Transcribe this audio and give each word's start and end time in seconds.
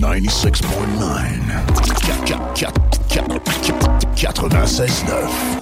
Ninety-six 0.00 0.60
point 0.60 0.86
nine. 0.98 1.52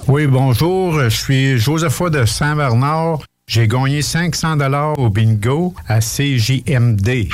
Oui, 0.09 0.27
bonjour. 0.27 0.99
Je 0.99 1.09
suis 1.09 1.57
Josepha 1.57 2.09
de 2.09 2.25
Saint-Bernard. 2.25 3.19
J'ai 3.47 3.65
gagné 3.65 4.01
500 4.01 4.57
dollars 4.57 4.99
au 4.99 5.09
bingo 5.09 5.73
à 5.87 5.99
CJMD. 6.01 7.29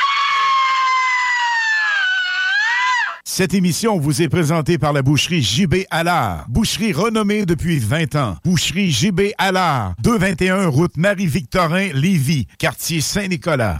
Cette 3.26 3.56
émission 3.56 3.98
vous 3.98 4.22
est 4.22 4.30
présentée 4.30 4.78
par 4.78 4.94
la 4.94 5.02
boucherie 5.02 5.42
JB 5.42 5.86
Allard. 5.90 6.46
Boucherie 6.50 6.94
renommée 6.94 7.48
depuis 7.48 7.80
20 7.80 8.16
ans. 8.16 8.36
Boucherie 8.46 8.92
JB 8.92 9.22
Allard. 9.40 9.96
221 10.04 10.68
route 10.68 10.96
Marie-Victorin, 10.98 11.90
Lévis. 11.94 12.46
Quartier 12.60 13.02
Saint-Nicolas. 13.02 13.80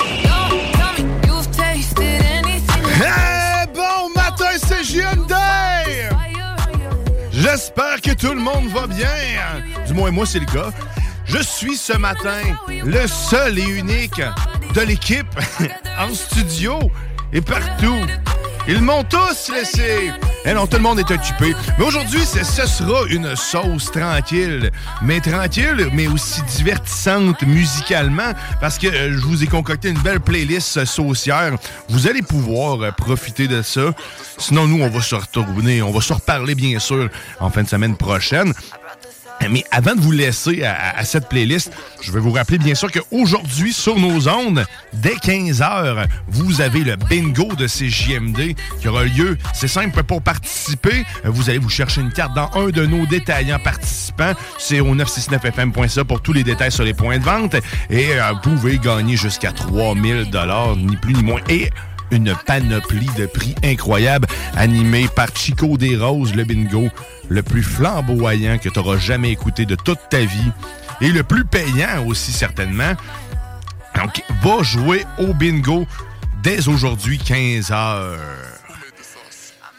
J'espère 7.41 7.99
que 8.01 8.11
tout 8.11 8.35
le 8.35 8.39
monde 8.39 8.67
va 8.67 8.85
bien. 8.85 9.07
Du 9.87 9.93
moins, 9.93 10.11
moi, 10.11 10.27
c'est 10.27 10.37
le 10.37 10.45
cas. 10.45 10.71
Je 11.25 11.39
suis 11.39 11.75
ce 11.75 11.93
matin 11.97 12.39
le 12.67 13.07
seul 13.07 13.57
et 13.57 13.63
unique 13.63 14.21
de 14.75 14.81
l'équipe 14.81 15.25
en 15.99 16.13
studio 16.13 16.77
et 17.33 17.41
partout. 17.41 17.97
Ils 18.67 18.81
m'ont 18.81 19.03
tous 19.03 19.51
laissé. 19.53 20.11
Eh 20.45 20.53
non, 20.53 20.67
tout 20.67 20.77
le 20.77 20.83
monde 20.83 20.99
est 20.99 21.11
occupé. 21.11 21.55
Mais 21.77 21.85
aujourd'hui, 21.85 22.21
ce 22.25 22.43
sera 22.43 23.05
une 23.09 23.35
sauce 23.35 23.91
tranquille. 23.91 24.71
Mais 25.01 25.19
tranquille, 25.19 25.89
mais 25.93 26.07
aussi 26.07 26.41
divertissante 26.57 27.41
musicalement. 27.43 28.33
Parce 28.59 28.77
que 28.77 28.87
euh, 28.87 29.13
je 29.13 29.25
vous 29.25 29.43
ai 29.43 29.47
concocté 29.47 29.89
une 29.89 29.99
belle 29.99 30.19
playlist 30.19 30.85
saucière. 30.85 31.55
Vous 31.89 32.07
allez 32.07 32.21
pouvoir 32.21 32.81
euh, 32.81 32.91
profiter 32.91 33.47
de 33.47 33.61
ça. 33.61 33.93
Sinon, 34.37 34.67
nous, 34.67 34.81
on 34.83 34.89
va 34.89 35.01
se 35.01 35.15
retourner. 35.15 35.81
On 35.81 35.91
va 35.91 36.01
se 36.01 36.13
reparler, 36.13 36.55
bien 36.55 36.79
sûr, 36.79 37.09
en 37.39 37.49
fin 37.49 37.63
de 37.63 37.69
semaine 37.69 37.97
prochaine. 37.97 38.53
Mais 39.49 39.63
avant 39.71 39.95
de 39.95 40.01
vous 40.01 40.11
laisser 40.11 40.63
à, 40.63 40.97
à- 40.97 41.03
cette 41.03 41.27
playlist, 41.27 41.71
je 42.01 42.11
vais 42.11 42.19
vous 42.19 42.31
rappeler 42.31 42.57
bien 42.57 42.75
sûr 42.75 42.91
qu'aujourd'hui, 42.91 43.73
sur 43.73 43.97
nos 43.99 44.27
ondes, 44.29 44.63
dès 44.93 45.15
15h, 45.15 46.05
vous 46.27 46.61
avez 46.61 46.81
le 46.83 46.95
bingo 46.95 47.53
de 47.55 47.67
CJMD 47.67 48.55
qui 48.79 48.87
aura 48.87 49.03
lieu. 49.03 49.37
C'est 49.53 49.67
simple, 49.67 50.03
pour 50.03 50.21
participer, 50.21 51.03
vous 51.23 51.49
allez 51.49 51.59
vous 51.59 51.69
chercher 51.69 52.01
une 52.01 52.11
carte 52.13 52.33
dans 52.35 52.49
un 52.55 52.69
de 52.69 52.85
nos 52.85 53.05
détaillants 53.05 53.59
participants. 53.59 54.33
C'est 54.59 54.79
au 54.79 54.95
969fm.ca 54.95 56.03
pour 56.05 56.21
tous 56.21 56.33
les 56.33 56.43
détails 56.43 56.71
sur 56.71 56.83
les 56.83 56.93
points 56.93 57.17
de 57.17 57.23
vente. 57.23 57.55
Et 57.89 58.13
euh, 58.13 58.31
vous 58.43 58.51
pouvez 58.55 58.77
gagner 58.77 59.17
jusqu'à 59.17 59.51
3000 59.51 60.29
dollars, 60.29 60.75
ni 60.75 60.95
plus 60.97 61.13
ni 61.13 61.23
moins. 61.23 61.41
Et 61.49 61.69
une 62.11 62.35
panoplie 62.45 63.09
de 63.17 63.25
prix 63.25 63.55
incroyables 63.63 64.27
animée 64.55 65.07
par 65.15 65.27
Chico 65.35 65.77
des 65.77 65.97
Roses, 65.97 66.35
le 66.35 66.43
bingo, 66.43 66.89
le 67.29 67.41
plus 67.41 67.63
flamboyant 67.63 68.57
que 68.57 68.69
tu 68.69 68.79
auras 68.79 68.97
jamais 68.97 69.31
écouté 69.31 69.65
de 69.65 69.75
toute 69.75 69.99
ta 70.09 70.19
vie 70.19 70.51
et 71.01 71.09
le 71.09 71.23
plus 71.23 71.45
payant 71.45 72.05
aussi 72.05 72.31
certainement. 72.31 72.93
Donc, 73.95 74.23
va 74.41 74.63
jouer 74.63 75.05
au 75.17 75.33
bingo 75.33 75.85
dès 76.43 76.67
aujourd'hui, 76.67 77.17
15 77.17 77.71
heures. 77.71 78.19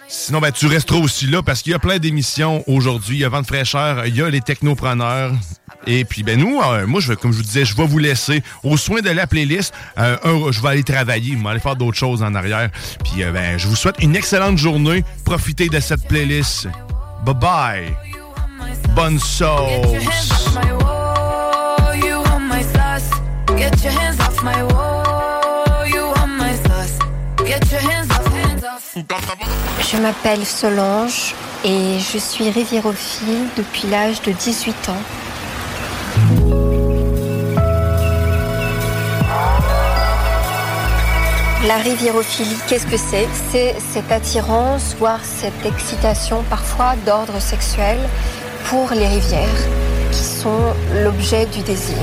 Sinon, 0.08 0.40
ben, 0.40 0.52
tu 0.52 0.66
resteras 0.66 1.00
aussi 1.00 1.26
là 1.26 1.42
parce 1.42 1.62
qu'il 1.62 1.72
y 1.72 1.74
a 1.74 1.78
plein 1.78 1.98
d'émissions 1.98 2.62
aujourd'hui. 2.66 3.16
Il 3.16 3.20
y 3.20 3.24
a 3.24 3.28
Vente 3.28 3.46
fraîcheur, 3.46 4.06
il 4.06 4.14
y 4.14 4.22
a 4.22 4.28
les 4.28 4.42
technopreneurs. 4.42 5.32
Et 5.86 6.04
puis, 6.04 6.22
ben 6.22 6.38
nous, 6.38 6.60
euh, 6.60 6.86
moi, 6.86 7.00
je 7.00 7.12
comme 7.12 7.32
je 7.32 7.38
vous 7.38 7.42
disais, 7.42 7.64
je 7.64 7.76
vais 7.76 7.86
vous 7.86 7.98
laisser 7.98 8.42
au 8.62 8.76
soin 8.76 9.00
de 9.00 9.10
la 9.10 9.26
playlist. 9.26 9.74
Euh, 9.98 10.16
je 10.50 10.60
vais 10.60 10.68
aller 10.68 10.84
travailler, 10.84 11.36
je 11.36 11.42
vais 11.42 11.48
aller 11.48 11.60
faire 11.60 11.76
d'autres 11.76 11.98
choses 11.98 12.22
en 12.22 12.34
arrière. 12.34 12.70
Puis, 13.04 13.22
euh, 13.22 13.32
ben, 13.32 13.58
je 13.58 13.66
vous 13.66 13.76
souhaite 13.76 13.96
une 14.00 14.16
excellente 14.16 14.58
journée. 14.58 15.04
Profitez 15.24 15.68
de 15.68 15.80
cette 15.80 16.06
playlist. 16.06 16.68
Bye 17.24 17.34
bye. 17.34 17.96
Bonne 18.94 19.18
sauce. 19.18 19.70
Get 23.56 23.84
your 23.84 23.92
hands 23.92 24.18
off. 24.20 24.32
Je 29.90 29.96
m'appelle 29.98 30.44
Solange 30.44 31.34
et 31.64 31.98
je 31.98 32.18
suis 32.18 32.50
riviérophile 32.50 33.46
depuis 33.56 33.88
l'âge 33.88 34.22
de 34.22 34.32
18 34.32 34.88
ans. 34.88 35.02
La 41.66 41.76
riviérophilie, 41.76 42.56
qu'est-ce 42.66 42.86
que 42.86 42.96
c'est? 42.96 43.28
C'est 43.52 43.76
cette 43.78 44.10
attirance, 44.10 44.96
voire 44.98 45.20
cette 45.22 45.64
excitation 45.64 46.42
parfois 46.50 46.96
d'ordre 47.06 47.40
sexuel 47.40 47.98
pour 48.64 48.90
les 48.90 49.06
rivières, 49.06 49.68
qui 50.10 50.24
sont 50.24 50.74
l'objet 51.04 51.46
du 51.46 51.60
désir. 51.62 51.96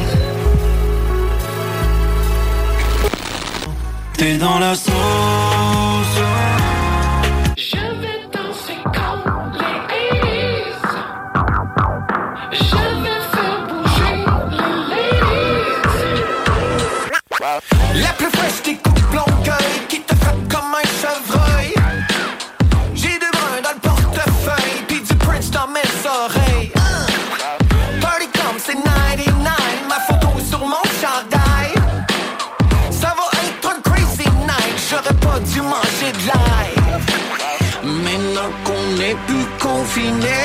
N'est 39.00 39.16
plus 39.28 39.48
confiné, 39.60 40.44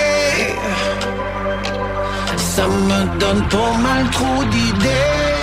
ça 2.36 2.66
me 2.68 3.18
donne 3.18 3.48
pas 3.48 3.76
mal 3.86 4.10
trop 4.10 4.44
d'idées. 4.44 5.33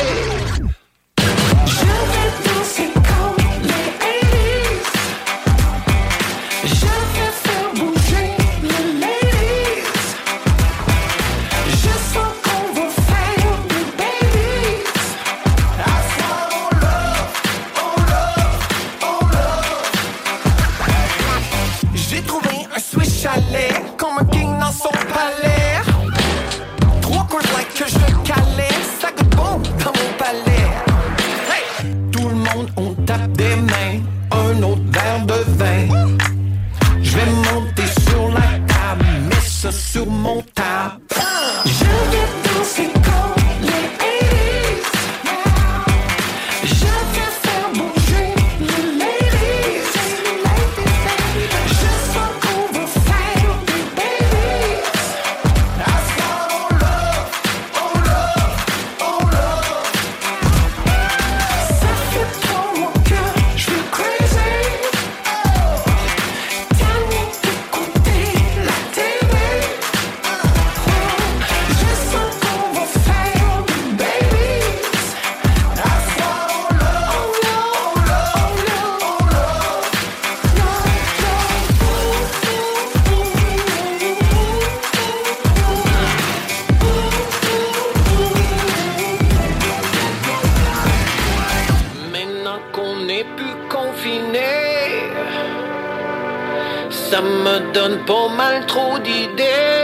Donne 97.73 98.03
pas 98.05 98.27
mal 98.29 98.65
trop 98.65 98.97
d'idées. 98.99 99.80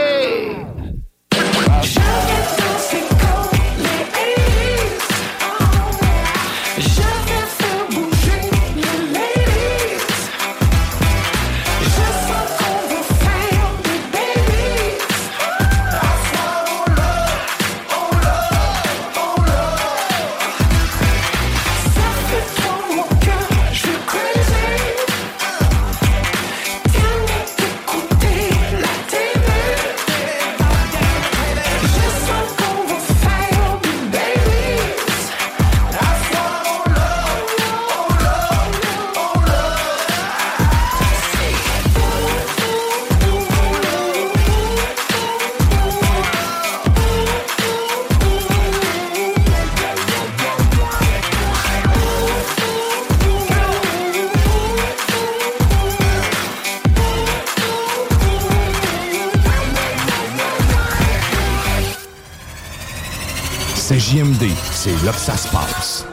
Là 65.08 65.14
que 65.14 65.20
ça 65.20 65.36
se 65.38 65.48
passe. 65.48 66.06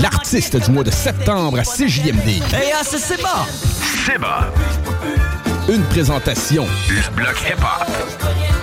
L'artiste 0.00 0.56
du 0.56 0.70
mois 0.70 0.84
de 0.84 0.92
septembre 0.92 1.58
à 1.58 1.62
CJMD. 1.62 2.28
Hey, 2.52 2.72
ah, 2.72 2.82
c'est 2.84 2.98
Seba! 2.98 3.46
Seba. 4.06 4.52
Une 5.68 5.82
présentation. 5.84 6.66
Le 6.88 7.16
bloc 7.16 7.36
hip-hop. 7.40 8.55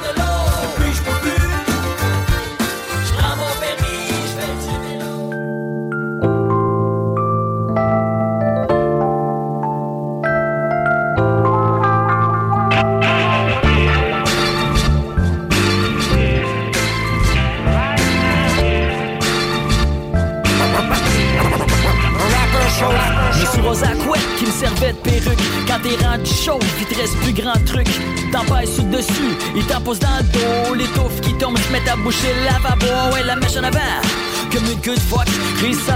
Boucher 32.03 32.33
le 32.37 32.45
lavabo 32.45 33.13
Ouais, 33.13 33.23
la 33.23 33.35
mèche 33.35 33.57
en 33.57 33.63
avant. 33.63 33.79
Comme 34.51 34.65
une 34.65 34.81
good 34.81 34.99
fuck 34.99 35.27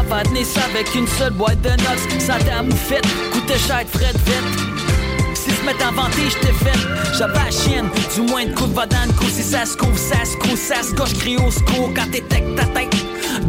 va 0.09 0.23
tenir 0.23 0.45
ça 0.45 0.61
avec 0.73 0.93
une 0.95 1.07
seule 1.07 1.33
boîte 1.33 1.61
de 1.61 1.69
notes 1.69 2.21
Ça 2.21 2.35
t'a 2.39 2.63
moufette, 2.63 3.05
coûtait 3.31 3.59
cher 3.59 3.83
de 3.83 3.97
frais 3.97 4.13
de 4.13 4.17
fête 4.17 5.35
Si 5.35 5.51
se 5.51 5.65
mettent 5.65 5.81
à 5.81 5.91
vanter, 5.91 6.29
j'étais 6.29 6.53
fait. 6.53 6.79
J'avais 7.17 7.33
la 7.33 7.51
chienne, 7.51 7.89
du 8.15 8.21
moins 8.21 8.45
de 8.45 8.53
coups 8.53 8.69
de 8.69 8.75
va 8.75 8.85
dans 8.85 9.05
le 9.07 9.13
cou. 9.13 9.25
Si 9.25 9.43
ça 9.43 9.65
se 9.65 9.75
couvre, 9.75 9.97
ça 9.97 10.23
se 10.25 10.37
couvre, 10.37 10.57
ça 10.57 10.81
se 10.81 10.93
gauche 10.93 11.13
Crie 11.13 11.37
au 11.37 11.51
secours 11.51 11.91
quand 11.95 12.09
t'es 12.11 12.23
avec 12.31 12.55
ta 12.55 12.65
tête. 12.65 12.95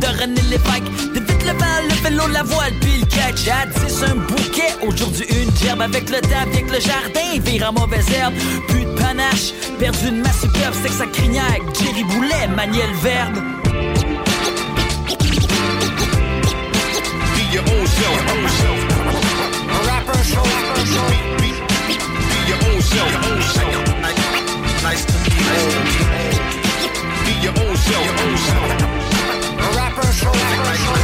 De 0.00 0.06
René 0.06 0.40
Lévesque, 0.50 1.12
de 1.14 1.20
vite 1.20 1.44
le 1.46 1.52
val, 1.58 1.84
le 1.88 2.08
vélo, 2.08 2.26
la 2.28 2.42
voile 2.42 2.72
Puis 2.80 3.00
le 3.00 3.06
catch 3.06 3.44
10 3.86 4.02
un 4.04 4.16
bouquet 4.16 4.74
Aujourd'hui 4.86 5.26
une 5.30 5.56
gerbe 5.56 5.80
avec 5.80 6.10
le 6.10 6.20
table, 6.20 6.50
avec 6.52 6.70
le 6.70 6.80
jardin. 6.80 7.40
Vire 7.44 7.70
en 7.70 7.80
mauvaise 7.80 8.10
herbe, 8.12 8.34
panache 9.08 9.52
Perdu 9.78 10.10
de 10.10 10.22
masse 10.22 10.40
superbe, 10.40 10.74
c'est 10.82 10.88
que 10.88 10.94
ça 10.94 11.06
crignac 11.06 11.60
Jerry 11.80 12.04
Boulet, 12.04 12.48
Maniel 12.54 12.92
Verbe 13.02 13.38
Be 17.34 17.54
your 17.54 17.62
own 17.62 17.86
self, 17.86 18.18
own 18.32 18.48
self. 18.60 18.80
A 19.72 19.78
rapper 19.88 20.22
show, 20.22 20.44
rapper 20.44 20.86
show. 20.92 21.08
Be, 21.40 21.48
be, 21.88 21.96
be, 22.28 22.38
your 22.50 22.60
own 22.68 22.80
self, 22.82 23.10
own 23.26 23.40
self. 23.56 23.74
Nice 24.82 25.04
to 25.06 25.16
meet 25.24 25.38
you. 25.38 25.56
Be 27.24 27.32
your 27.40 27.54
own 27.64 27.76
self, 27.76 28.04
your 28.04 28.18
own 28.24 28.36
self. 28.48 28.70
A 29.56 29.68
rapper 29.78 30.12
show, 30.12 30.32
rapper 30.32 30.76
show. 30.84 30.96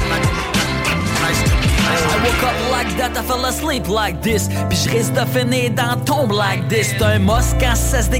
Nice 1.23 1.43
to 1.49 1.55
meet 1.57 1.71
you. 1.71 1.75
I 1.85 2.17
woke 2.25 2.43
up 2.43 2.59
like 2.71 2.97
that, 2.99 3.17
I 3.17 3.23
fell 3.23 3.45
asleep 3.47 3.89
like 3.89 4.21
this 4.23 4.49
Puis 4.69 4.79
je 4.79 5.11
de 5.13 5.25
finir 5.27 5.71
dans 5.71 5.94
tombe 6.05 6.33
like 6.33 6.69
this. 6.69 6.95
C'est 6.97 7.03
un 7.03 7.19
quand 7.19 7.75
ça 7.75 8.03
se 8.03 8.11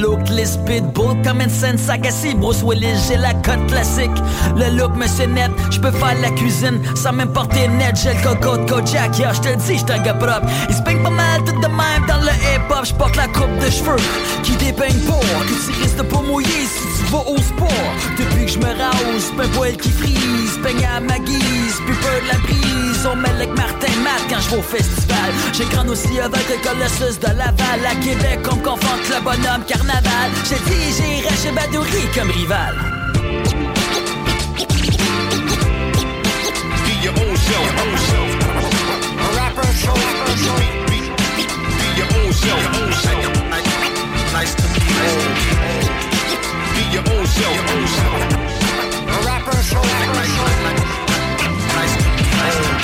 Look, 0.00 0.28
les 0.30 0.46
speedboat 0.46 1.16
comme 1.24 1.40
scène 1.48 1.76
Agassi 1.88 2.34
Bruce 2.34 2.62
Willis, 2.62 2.98
j'ai 3.08 3.16
la 3.16 3.32
cote 3.34 3.66
classique. 3.68 4.10
Le 4.56 4.76
look, 4.76 4.94
monsieur 4.96 5.26
net, 5.26 5.50
je 5.70 5.80
peux 5.80 5.90
faire 5.90 6.14
la 6.20 6.30
cuisine 6.30 6.80
Sans 6.94 7.12
même 7.12 7.32
porter 7.32 7.68
net, 7.68 7.98
j'ai 8.02 8.14
le 8.14 8.22
coco 8.22 8.56
de 8.56 8.70
Kojak. 8.70 9.18
Yeah, 9.18 9.32
je 9.32 9.40
te 9.40 9.56
dis, 9.56 9.78
j'suis 9.78 9.92
un 9.92 10.02
gars 10.02 10.14
propre. 10.14 10.46
Il 10.68 10.74
se 10.74 10.82
pas 10.82 11.10
mal 11.10 11.41
tout 11.44 11.60
de 11.60 11.66
même 11.66 12.06
dans 12.06 12.20
le 12.20 12.32
hip-hop 12.32 12.84
J'porte 12.84 13.16
la 13.16 13.28
coupe 13.28 13.56
de 13.58 13.70
cheveux 13.70 13.96
qui 14.42 14.52
dépeigne 14.56 14.98
pour 15.06 15.20
Que 15.20 15.66
tu 15.66 15.82
risques 15.82 15.96
de 15.96 16.02
pas 16.02 16.22
mouiller 16.22 16.66
si 16.66 16.86
tu 16.98 17.10
vas 17.10 17.24
au 17.26 17.36
sport. 17.38 17.92
Depuis 18.18 18.46
que 18.46 18.52
je 18.52 18.58
me 18.58 18.66
rase, 18.66 19.50
poil 19.54 19.76
qui 19.76 19.90
frise 19.90 20.58
Peigne 20.62 20.86
à 20.96 21.00
ma 21.00 21.18
guise, 21.18 21.76
plus 21.86 21.94
peur 21.96 22.20
de 22.22 22.28
la 22.28 22.38
brise. 22.38 23.08
On 23.10 23.16
mêle 23.16 23.36
avec 23.36 23.56
Martin 23.56 23.94
Matt 24.02 24.22
quand 24.28 24.40
je 24.40 24.50
vais 24.50 24.58
au 24.58 24.62
festival. 24.62 25.30
Grandi 25.70 25.90
aussi 25.90 26.20
avec 26.20 26.48
le 26.48 26.56
Colossus 26.62 27.18
de 27.20 27.28
Laval 27.28 27.80
À 27.86 27.94
Québec, 27.96 28.40
on 28.50 28.56
me 28.56 28.62
confronte 28.62 29.08
le 29.08 29.20
bonhomme 29.22 29.64
carnaval. 29.66 30.30
J'ai 30.48 30.56
dit, 30.70 30.92
j'irai 30.96 31.36
chez 31.36 31.52
Badouri 31.52 32.06
comme 32.14 32.30
rival. 32.30 32.74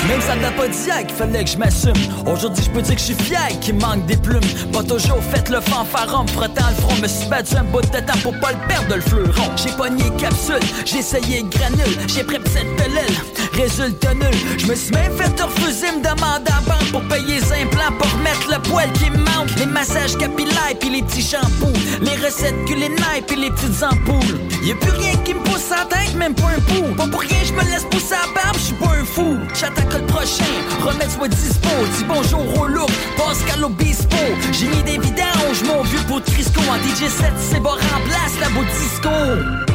Même 0.07 0.21
ça 0.21 0.35
n'a 0.35 0.49
pas 0.51 0.67
dit 0.67 0.77
qu'il 1.07 1.15
fallait 1.15 1.43
que 1.43 1.49
je 1.49 1.57
m'assume. 1.57 1.93
Aujourd'hui 2.25 2.63
je 2.63 2.69
peux 2.71 2.81
dire 2.81 2.95
que 2.95 2.99
je 2.99 3.05
suis 3.05 3.13
fier 3.13 3.47
qu'il 3.61 3.75
manque 3.75 4.05
des 4.07 4.17
plumes. 4.17 4.41
Pas 4.73 4.81
toujours 4.81 5.23
fait 5.23 5.47
le 5.49 5.61
fanfaron, 5.61 6.25
frottant 6.27 6.69
le 6.69 6.75
front 6.81 6.95
Me 7.01 7.07
suis 7.07 7.27
battu 7.27 7.55
un 7.57 7.63
bout 7.63 7.81
de 7.81 7.87
temps 7.87 8.17
pour 8.23 8.33
pas 8.39 8.51
le 8.51 8.67
perdre 8.67 8.95
le 8.95 9.01
fleuron. 9.01 9.49
J'ai 9.55 9.71
pogné 9.71 10.03
capsule, 10.17 10.59
j'ai 10.85 10.97
essayé 10.97 11.43
granule 11.43 11.97
J'ai 12.07 12.23
pris 12.23 12.37
cette 12.45 12.75
pelule 12.75 13.38
résultat 13.59 14.13
nul. 14.13 14.35
Je 14.57 14.67
me 14.67 14.75
suis 14.75 14.93
même 14.93 15.11
fait 15.17 15.41
refuser, 15.41 15.91
me 15.91 16.01
demander 16.01 16.51
à 16.51 16.61
banque 16.61 16.91
pour 16.91 17.01
payer 17.03 17.39
les 17.39 17.61
implants, 17.61 17.93
pour 17.97 18.09
remettre 18.11 18.47
le 18.49 18.59
poil 18.69 18.91
qui 18.93 19.09
me 19.09 19.17
manque. 19.17 19.49
Les 19.57 19.65
massages 19.65 20.17
capillaires 20.17 20.75
puis 20.79 20.89
les 20.89 21.01
petits 21.01 21.21
shampoos, 21.21 21.73
les 22.01 22.15
recettes 22.25 22.65
culinaires 22.65 23.23
puis 23.27 23.35
les 23.35 23.51
petites 23.51 23.83
ampoules. 23.83 24.39
Y 24.63 24.71
a 24.71 24.75
plus 24.75 24.91
rien 24.91 25.15
qui 25.23 25.33
me 25.33 25.39
pousse 25.41 25.71
en 25.71 25.85
tête, 25.87 26.15
même 26.15 26.35
pas 26.35 26.51
un 26.57 26.61
pou. 26.61 26.95
Pas 26.95 27.07
pour 27.07 27.21
rien, 27.21 27.39
je 27.43 27.53
me 27.53 27.63
laisse 27.71 27.85
pousser 27.85 28.15
à 28.15 28.27
barbe, 28.33 28.55
je 28.55 28.65
suis 28.71 28.75
pas 28.75 28.93
un 28.99 29.05
fou. 29.05 29.37
J'attaque 29.59 29.93
le 29.93 30.05
prochain, 30.05 30.53
remets 30.81 31.09
soit 31.09 31.27
dispo. 31.27 31.69
Dis 31.97 32.05
bonjour 32.07 32.61
au 32.61 32.67
look, 32.67 32.91
Pascal 33.17 33.63
Obispo. 33.63 34.17
J'ai 34.53 34.67
mis 34.67 34.83
des 34.83 34.99
vidanges, 34.99 35.63
mon 35.65 35.83
vieux 35.83 36.03
pour 36.07 36.21
Crisco. 36.23 36.61
En 36.69 36.77
DJ7, 36.77 37.33
c'est 37.37 37.59
bon, 37.59 37.71
remplace 37.71 38.39
la 38.39 38.49
beau 38.49 38.63
disco. 38.63 39.68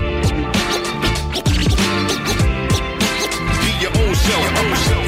Be 4.15 4.21
your 4.31 4.39
own 4.39 4.77
self. 4.77 5.07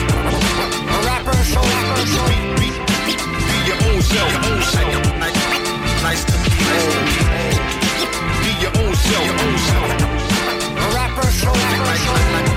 A 0.82 0.98
rapper 1.06 1.38
show. 1.44 1.62
Be, 1.62 2.42
be, 2.58 2.68
be, 3.06 3.14
be 3.46 3.56
your 3.68 3.78
own 3.86 4.02
self. 4.02 4.32
Nice 6.02 6.24
to 6.24 6.34
meet 6.42 6.58
you. 6.58 6.74
Be 8.42 8.50
your 8.62 8.74
own 8.82 8.94
self. 8.96 9.28
A 10.74 10.86
rapper 10.92 11.30
show. 11.30 11.54
Nice 11.54 12.55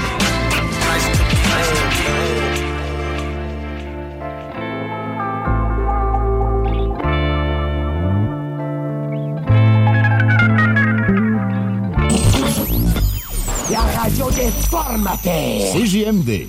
formateurs. 14.69 15.73
CJMD. 15.73 16.47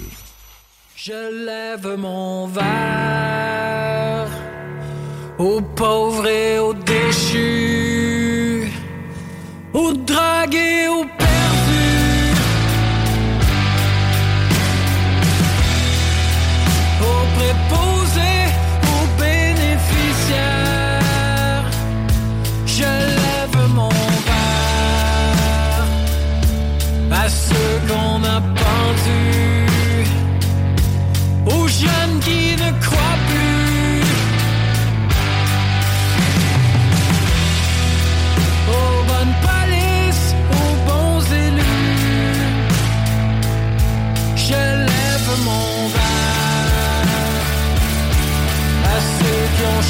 Je 0.97 1.47
lève 1.47 1.97
mon 1.97 2.47
verre 2.47 4.29
aux 5.39 5.61
pauvres 5.61 6.27
et 6.27 6.59
aux 6.59 6.75
déchus, 6.75 8.71
aux 9.73 9.93
dragués, 9.93 10.89
aux 10.89 11.07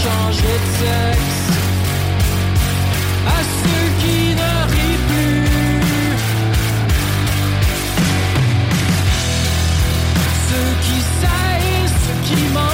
changé 0.02 0.52
de 0.62 0.68
sexe, 0.80 1.42
à 3.26 3.38
ceux 3.60 3.86
qui 4.00 4.20
ne 4.40 4.52
rient 4.72 5.02
plus. 5.10 5.44
Ceux 10.48 10.72
qui 10.84 10.98
saillissent, 11.20 12.00
ceux 12.06 12.20
qui 12.28 12.40
manquent 12.54 12.69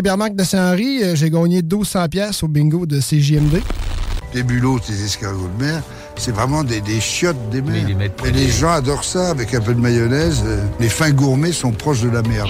c'est 0.00 0.04
Bernard 0.04 0.30
de 0.30 0.42
Saint-Henri. 0.42 1.02
Euh, 1.02 1.14
j'ai 1.14 1.28
gagné 1.28 1.60
1200 1.60 2.08
pièces 2.08 2.42
au 2.42 2.48
bingo 2.48 2.86
de 2.86 3.00
CJMD. 3.00 3.60
Des 4.32 4.42
bulots, 4.42 4.80
des 4.88 5.04
escargots 5.04 5.50
de 5.58 5.62
mer, 5.62 5.82
c'est 6.16 6.30
vraiment 6.30 6.64
des, 6.64 6.80
chiottes 7.00 7.50
des 7.50 7.60
mers. 7.60 7.86
Les, 7.86 8.28
Et 8.28 8.32
les 8.32 8.48
gens 8.48 8.70
adorent 8.70 9.04
ça 9.04 9.28
avec 9.28 9.52
un 9.52 9.60
peu 9.60 9.74
de 9.74 9.80
mayonnaise. 9.80 10.42
Euh, 10.46 10.64
les 10.78 10.88
fins 10.88 11.10
gourmets 11.10 11.52
sont 11.52 11.72
proches 11.72 12.00
de 12.00 12.08
la 12.08 12.22
merde. 12.22 12.48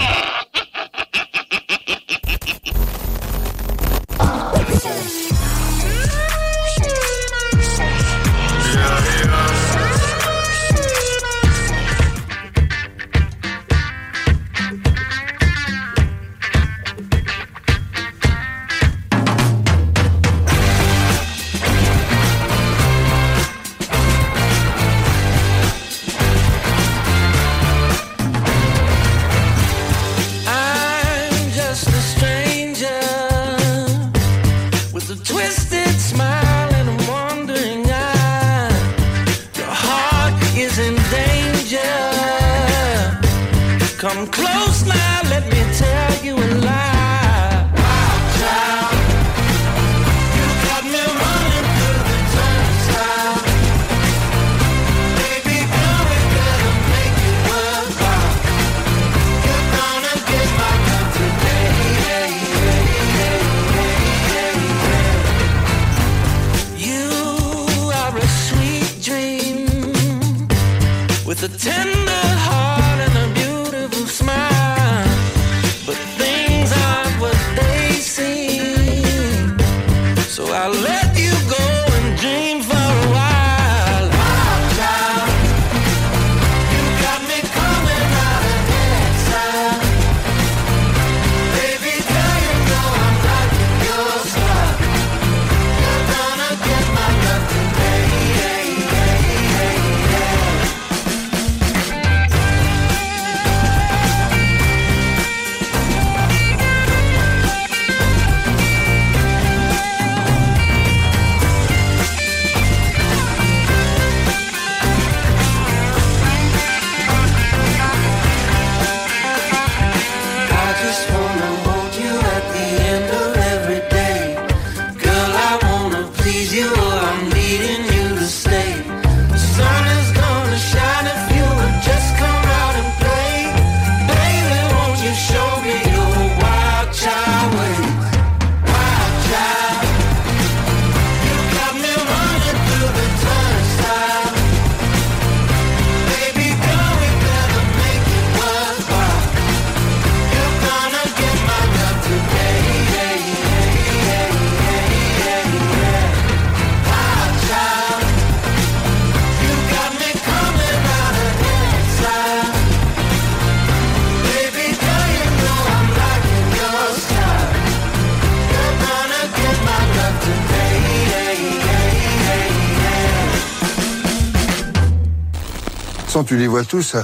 tu 176.30 176.36
les 176.36 176.46
vois 176.46 176.62
tous, 176.62 176.94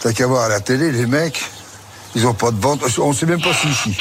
t'as 0.00 0.14
qu'à 0.14 0.26
voir 0.26 0.44
à 0.44 0.48
la 0.48 0.60
télé, 0.60 0.92
les 0.92 1.04
mecs, 1.04 1.44
ils 2.14 2.26
ont 2.26 2.32
pas 2.32 2.50
de 2.50 2.58
ventre. 2.58 2.88
On 3.00 3.12
sait 3.12 3.26
même 3.26 3.42
pas 3.42 3.52
s'ils 3.52 3.70
ici. 3.70 3.98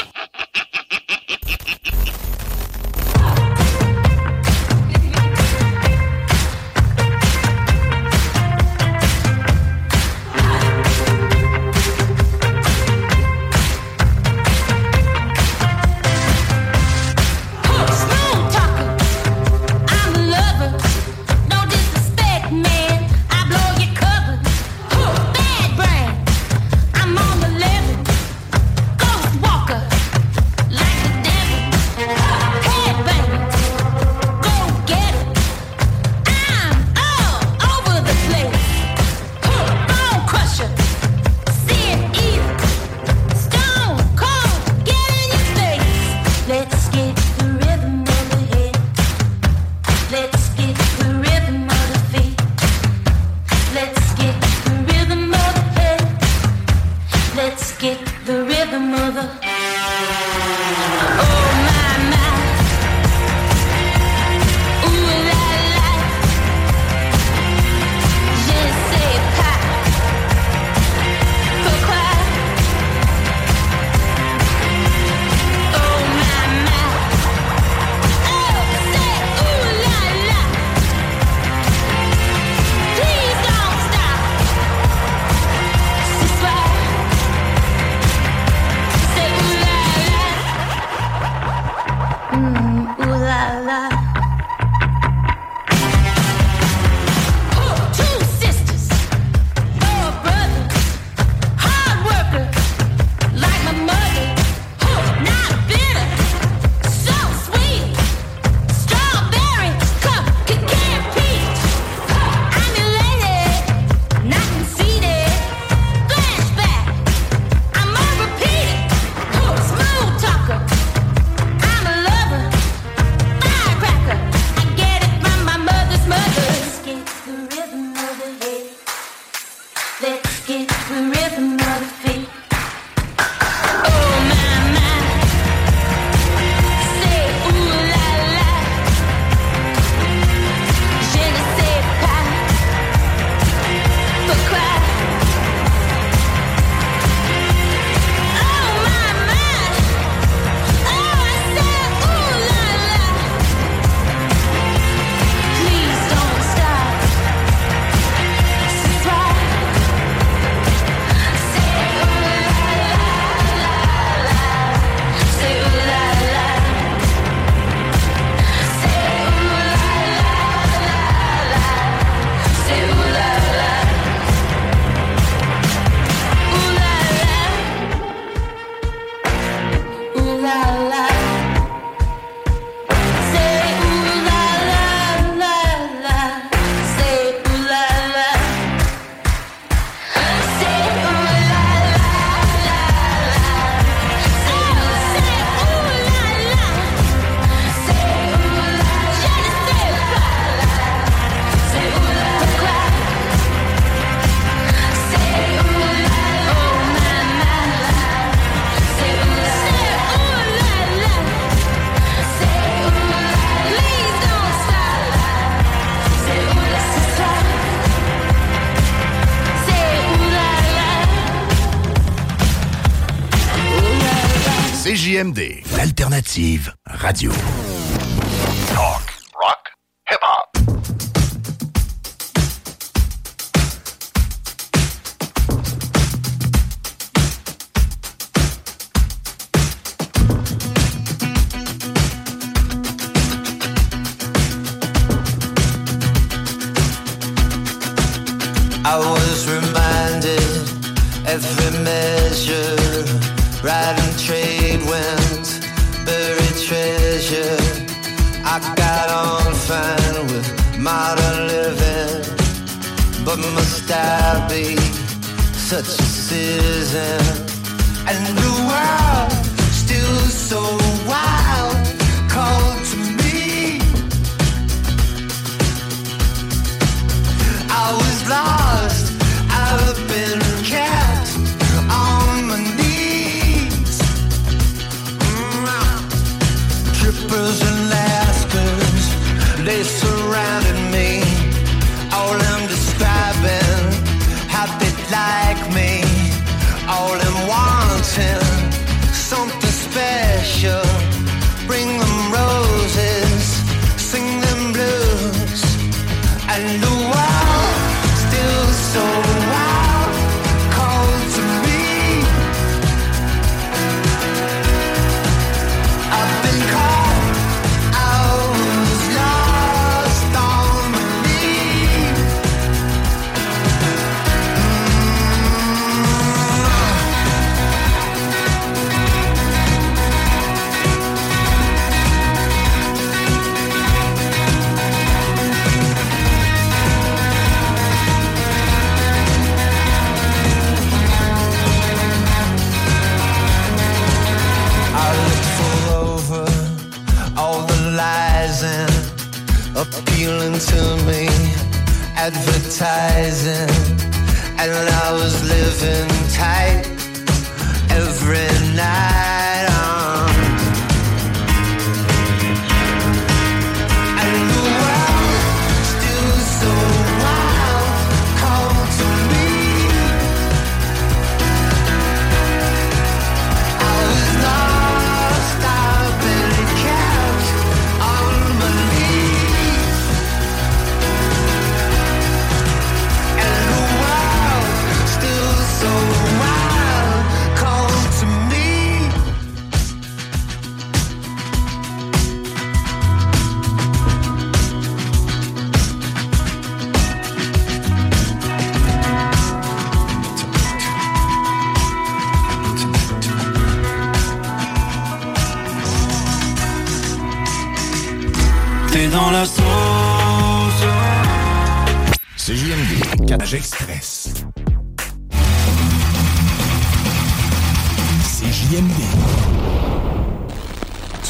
Radio. 226.86 227.81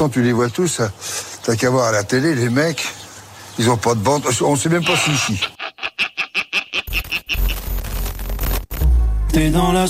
tu 0.09 0.21
les 0.21 0.31
vois 0.31 0.49
tous. 0.49 0.81
T'as 1.43 1.55
qu'à 1.55 1.69
voir 1.69 1.87
à 1.87 1.91
la 1.91 2.03
télé, 2.03 2.35
les 2.35 2.49
mecs, 2.49 2.87
ils 3.59 3.69
ont 3.69 3.77
pas 3.77 3.93
de 3.93 3.99
bande. 3.99 4.23
On 4.41 4.55
sait 4.55 4.69
même 4.69 4.85
pas 4.85 4.95
s'ils 4.95 5.17
chient. 5.17 5.41
T'es 9.31 9.49
dans 9.49 9.71
la. 9.71 9.85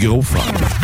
Du 0.00 0.06
gros 0.06 0.22
fun. 0.22 0.79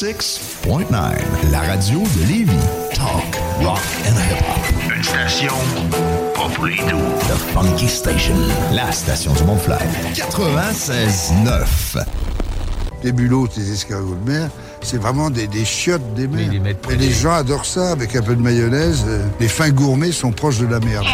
96.9, 0.00 1.50
la 1.50 1.60
radio 1.62 2.00
de 2.00 2.26
Lévis. 2.28 2.52
Talk, 2.94 3.34
rock 3.62 3.78
and 4.04 4.12
hip-hop. 4.12 4.94
Une 4.94 5.02
station 5.02 5.54
pas 6.34 6.48
pour 6.54 6.66
les 6.66 6.76
doux. 6.76 6.82
The 7.28 7.54
Funky 7.54 7.88
Station, 7.88 8.34
la 8.74 8.92
station 8.92 9.32
du 9.32 9.42
Mont-Fly. 9.44 9.78
96.9. 10.12 12.04
Les 13.04 13.12
bulots, 13.12 13.48
les 13.56 13.72
escargots 13.72 14.16
de 14.22 14.30
mer, 14.30 14.50
c'est 14.82 14.98
vraiment 14.98 15.30
des, 15.30 15.46
des 15.46 15.64
chiottes 15.64 16.12
des 16.12 16.28
mers. 16.28 16.50
Mais 16.90 16.96
les 16.96 17.10
gens 17.10 17.32
adorent 17.32 17.64
ça 17.64 17.92
avec 17.92 18.14
un 18.16 18.22
peu 18.22 18.36
de 18.36 18.42
mayonnaise. 18.42 19.02
Euh, 19.08 19.24
Les 19.40 19.48
fins 19.48 19.70
gourmets 19.70 20.12
sont 20.12 20.30
proches 20.30 20.58
de 20.58 20.66
la 20.66 20.78
merde. 20.80 21.06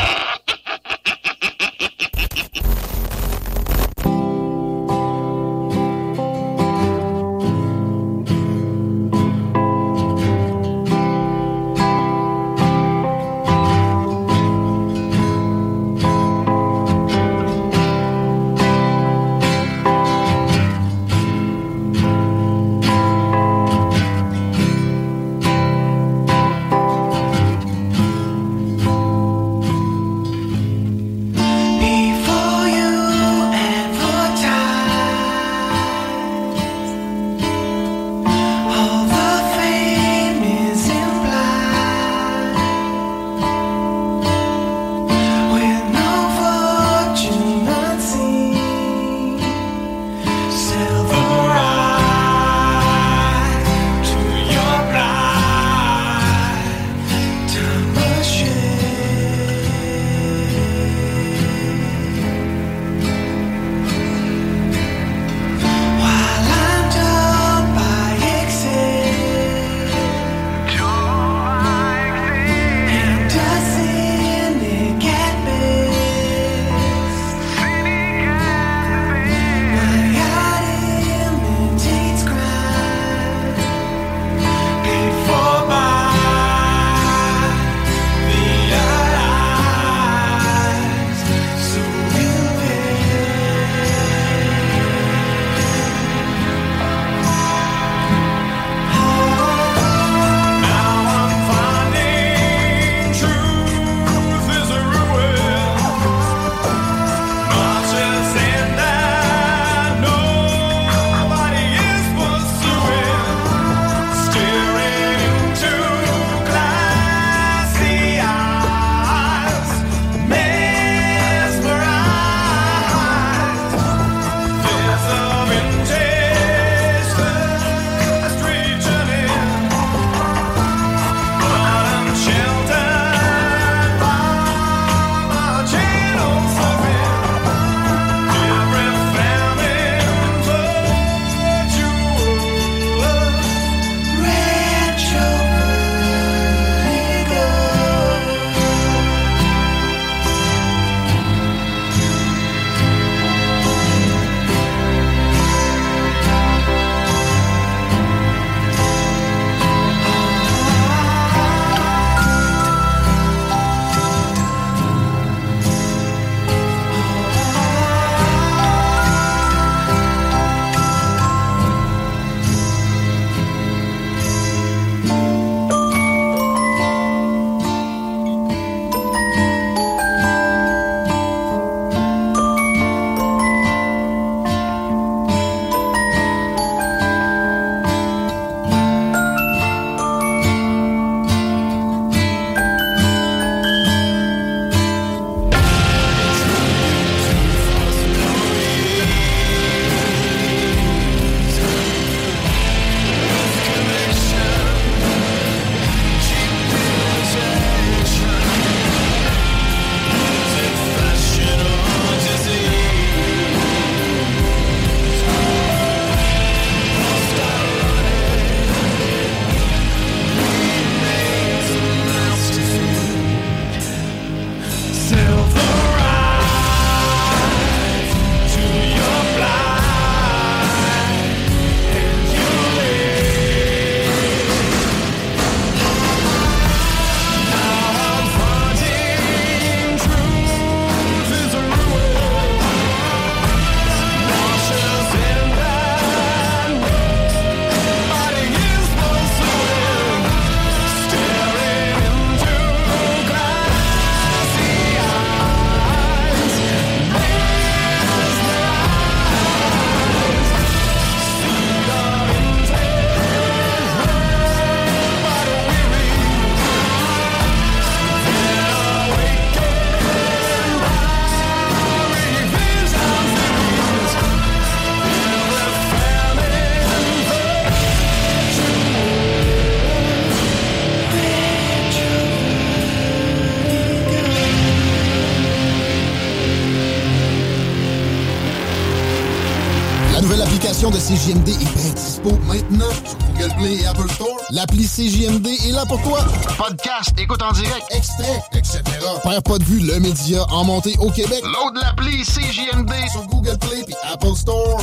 CJMD 291.13 291.49
est 291.51 291.75
bien 291.77 291.93
dispo 291.95 292.31
maintenant 292.47 292.89
sur 293.05 293.19
Google 293.19 293.55
Play 293.59 293.75
et 293.83 293.87
Apple 293.87 294.11
Store. 294.13 294.35
L'appli 294.49 294.87
CJMD 294.87 295.47
est 295.47 295.73
là 295.73 295.85
pour 295.85 296.01
toi. 296.01 296.21
Podcast, 296.57 297.13
écoute 297.19 297.43
en 297.43 297.53
direct, 297.53 297.85
extrait, 297.91 298.43
etc. 298.55 298.81
Père 299.23 299.43
pas 299.43 299.59
de 299.59 299.65
vue, 299.65 299.81
le 299.81 300.01
média 300.01 300.43
en 300.49 300.65
montée 300.65 300.97
au 301.01 301.11
Québec. 301.11 301.43
Load 301.43 301.77
l'appli 301.77 302.23
CJMD 302.23 302.93
sur 303.11 303.27
Google 303.27 303.59
Play 303.59 303.85
et 303.89 304.11
Apple 304.11 304.35
Store. 304.35 304.81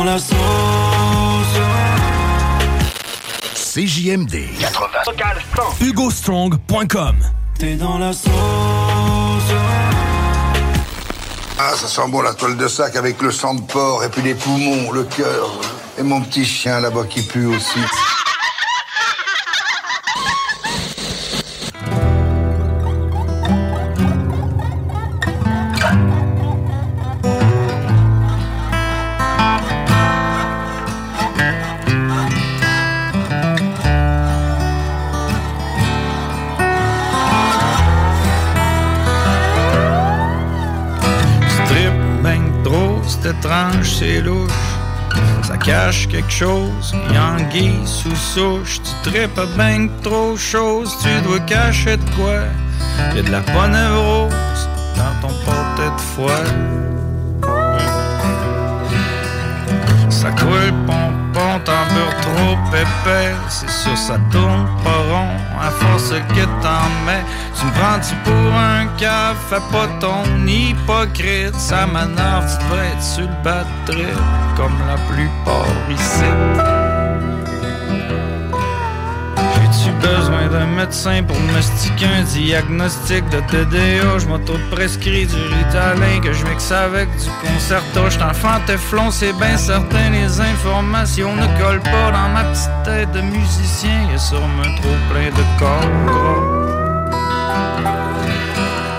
Dans 0.00 0.04
la 0.04 0.18
sauce. 0.18 0.36
CJMD 3.54 4.58
80. 4.58 5.62
HugoStrong.com 5.80 7.16
T'es 7.58 7.74
dans 7.74 7.98
la 7.98 8.12
sauce. 8.14 8.30
Ah, 11.58 11.72
ça 11.74 11.86
sent 11.86 12.08
bon 12.08 12.22
la 12.22 12.32
toile 12.32 12.56
de 12.56 12.66
sac 12.66 12.96
avec 12.96 13.20
le 13.20 13.30
sang 13.30 13.54
de 13.54 13.60
porc 13.60 14.02
et 14.02 14.08
puis 14.08 14.22
les 14.22 14.34
poumons, 14.34 14.90
le 14.90 15.04
cœur. 15.04 15.60
Et 15.98 16.02
mon 16.02 16.22
petit 16.22 16.46
chien 16.46 16.80
là-bas 16.80 17.04
qui 17.04 17.20
pue 17.20 17.46
aussi. 17.46 17.80
C'est 44.00 44.22
louche. 44.22 44.50
Ça 45.42 45.58
cache 45.58 46.08
quelque 46.08 46.30
chose, 46.30 46.94
Yangui 47.12 47.72
sous 47.84 48.16
souche. 48.16 48.80
Tu 48.82 49.10
tripes 49.10 49.48
ben 49.58 49.90
trop 50.02 50.36
chose, 50.36 50.96
tu 51.02 51.10
dois 51.26 51.40
cacher 51.40 51.98
de 51.98 52.10
quoi. 52.16 52.40
Y'a 53.14 53.22
de 53.22 53.30
la 53.30 53.40
ponevrose 53.40 54.68
dans 54.96 55.14
ton 55.20 55.34
porte 55.44 55.78
de 55.78 56.00
foie. 56.12 56.44
Ça 60.08 60.30
coule 60.30 60.72
t'en 61.64 61.94
beurre 61.94 62.16
trop 62.20 62.76
épais. 62.76 63.34
C'est 63.48 63.70
sûr, 63.70 63.96
ça 63.96 64.18
tourne 64.30 64.66
pas 64.84 65.02
rond 65.10 65.36
à 65.60 65.70
force 65.70 66.10
que 66.10 66.44
t'en 66.62 66.88
mets. 67.06 67.24
Tu 67.58 67.66
me 67.66 67.72
prends-tu 67.72 68.14
pour 68.24 68.54
un 68.54 68.86
caf, 68.98 69.36
fais 69.48 69.56
pas 69.72 69.88
ton 70.00 70.46
hypocrite. 70.46 71.54
Ça 71.56 71.86
m'énerve, 71.86 72.46
tu 72.50 72.64
devrais 72.64 72.86
être 72.88 73.02
sur 73.02 73.28
le 73.28 73.92
trip, 73.92 74.18
comme 74.56 74.76
la 74.86 74.96
plupart 75.12 75.66
ici. 75.90 76.79
D'un 80.50 80.66
médecin 80.66 81.22
pour 81.22 81.36
un 81.36 82.22
diagnostic 82.22 83.28
de 83.30 83.40
TDA? 83.50 84.18
Je 84.18 84.26
m'auto-prescris 84.26 85.26
du 85.26 85.36
Ritalin 85.36 86.20
que 86.22 86.32
je 86.32 86.44
mixe 86.46 86.70
avec 86.72 87.08
du 87.16 87.28
concerto. 87.40 88.08
J'suis 88.08 88.22
enfant 88.22 88.60
Teflon, 88.66 89.10
c'est 89.10 89.32
bien 89.34 89.56
certain, 89.56 90.10
les 90.10 90.40
informations 90.40 91.34
ne 91.34 91.46
collent 91.60 91.80
pas 91.80 92.10
dans 92.12 92.28
ma 92.28 92.44
petite 92.44 92.70
tête 92.84 93.12
de 93.12 93.20
musicien. 93.20 94.10
Y'a 94.10 94.18
sûrement 94.18 94.74
trop 94.80 94.96
plein 95.10 95.30
de 95.30 95.44
corps. 95.58 96.39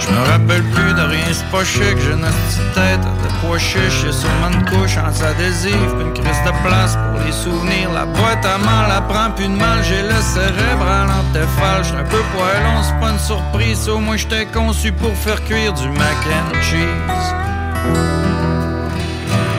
Je 0.01 0.09
me 0.11 0.19
rappelle 0.31 0.63
plus 0.63 0.93
de 0.93 1.01
rien, 1.01 1.25
c'est 1.31 1.45
pas 1.51 1.63
chic, 1.63 1.97
j'ai 1.99 2.11
une 2.11 2.21
petite 2.21 2.73
tête 2.73 3.01
de 3.01 3.29
pois 3.39 3.59
chiche, 3.59 4.03
y'a 4.03 4.11
sûrement 4.11 4.49
une 4.51 4.65
couche 4.65 4.97
anti-adhésive, 4.97 5.93
puis 5.95 6.05
une 6.05 6.13
crise 6.13 6.41
de 6.43 6.51
place 6.67 6.95
pour 6.95 7.23
les 7.23 7.31
souvenirs. 7.31 7.91
La 7.93 8.05
boîte 8.05 8.43
à 8.45 8.57
mal, 8.57 8.89
la 8.89 9.01
prend 9.01 9.31
plus 9.31 9.47
de 9.47 9.55
mal, 9.55 9.83
j'ai 9.83 10.01
le 10.01 10.19
cérèbre 10.21 10.87
à 10.87 11.05
l'antéphale, 11.05 11.83
j'suis 11.83 11.97
un 11.97 12.03
peu 12.03 12.21
poilon, 12.33 12.81
c'est 12.83 12.99
pas 12.99 13.11
une 13.11 13.19
surprise, 13.19 13.87
au 13.89 13.99
moins 13.99 14.17
j'étais 14.17 14.45
conçu 14.47 14.91
pour 14.91 15.13
faire 15.15 15.43
cuire 15.43 15.73
du 15.73 15.87
mac 15.89 16.17
and 16.25 16.61
cheese. 16.61 17.35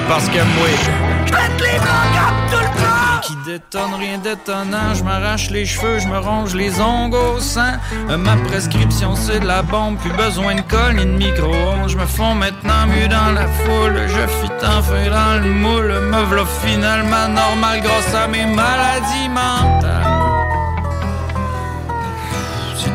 Parce 0.08 0.28
que 0.28 0.38
moi, 0.38 0.68
j'pète 1.26 1.60
les 1.60 1.78
détonne, 3.52 3.94
rien 3.98 4.18
d'étonnant. 4.18 4.94
Je 4.94 5.02
m'arrache 5.04 5.50
les 5.50 5.66
cheveux, 5.66 5.98
je 5.98 6.08
me 6.08 6.18
ronge 6.18 6.54
les 6.54 6.80
ongles 6.80 7.16
au 7.16 7.38
sang 7.38 7.74
Euh, 8.08 8.16
Ma 8.16 8.36
prescription 8.48 9.14
c'est 9.14 9.40
de 9.40 9.46
la 9.46 9.62
bombe 9.62 9.98
Plus 9.98 10.12
besoin 10.24 10.54
de 10.54 10.62
colle 10.62 10.96
ni 10.96 11.04
de 11.04 11.16
micro-ondes. 11.24 11.88
Je 11.88 11.96
me 11.98 12.06
fonds 12.06 12.34
maintenant 12.34 12.86
mieux 12.86 13.08
dans 13.08 13.32
la 13.38 13.46
foule. 13.60 13.98
Je 14.16 14.24
fit 14.38 14.58
enfin 14.78 15.04
dans 15.18 15.34
le 15.44 15.52
moule. 15.64 15.92
Me 16.12 16.22
v'là 16.30 16.44
finalement 16.64 17.28
normal 17.28 17.80
grâce 17.86 18.14
à 18.14 18.26
mes 18.26 18.46
maladies 18.46 19.28
mentales 19.28 20.21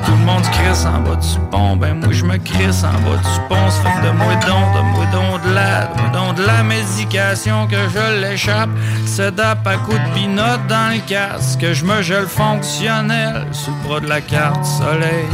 tout 0.06 0.12
le 0.12 0.26
monde 0.26 0.44
se 0.44 0.50
crisse 0.52 0.86
en 0.86 1.02
bas 1.02 1.16
du 1.16 1.40
pont, 1.52 1.76
ben 1.76 1.94
moi 1.96 2.12
je 2.12 2.24
me 2.24 2.38
crisse 2.38 2.84
en 2.84 2.94
bas 3.02 3.18
du 3.18 3.40
pont. 3.50 3.70
Ça 3.70 3.90
fait 3.90 4.08
de 4.08 4.12
moi 4.12 4.36
don, 4.48 4.62
de 4.76 4.82
moi 4.92 5.06
don 5.12 5.50
de 5.50 5.54
la, 5.54 5.86
de 5.86 6.02
moi 6.02 6.10
don 6.14 6.34
de 6.34 6.46
la 6.46 6.64
médication 6.64 7.68
que 7.68 7.78
je 7.90 8.22
l'échappe. 8.22 8.70
Sedap 9.06 9.66
à 9.66 9.78
coups 9.78 9.98
de 9.98 10.14
pinotte 10.14 10.68
dans 10.68 10.94
le 10.94 11.00
casque, 11.08 11.60
que 11.60 11.74
je 11.74 11.86
me 11.86 12.02
gèle 12.02 12.28
fonctionnel 12.28 13.48
sous 13.52 13.72
le 13.72 13.88
bras 13.88 14.00
de 14.00 14.08
la 14.08 14.22
carte 14.22 14.66
soleil. 14.66 15.28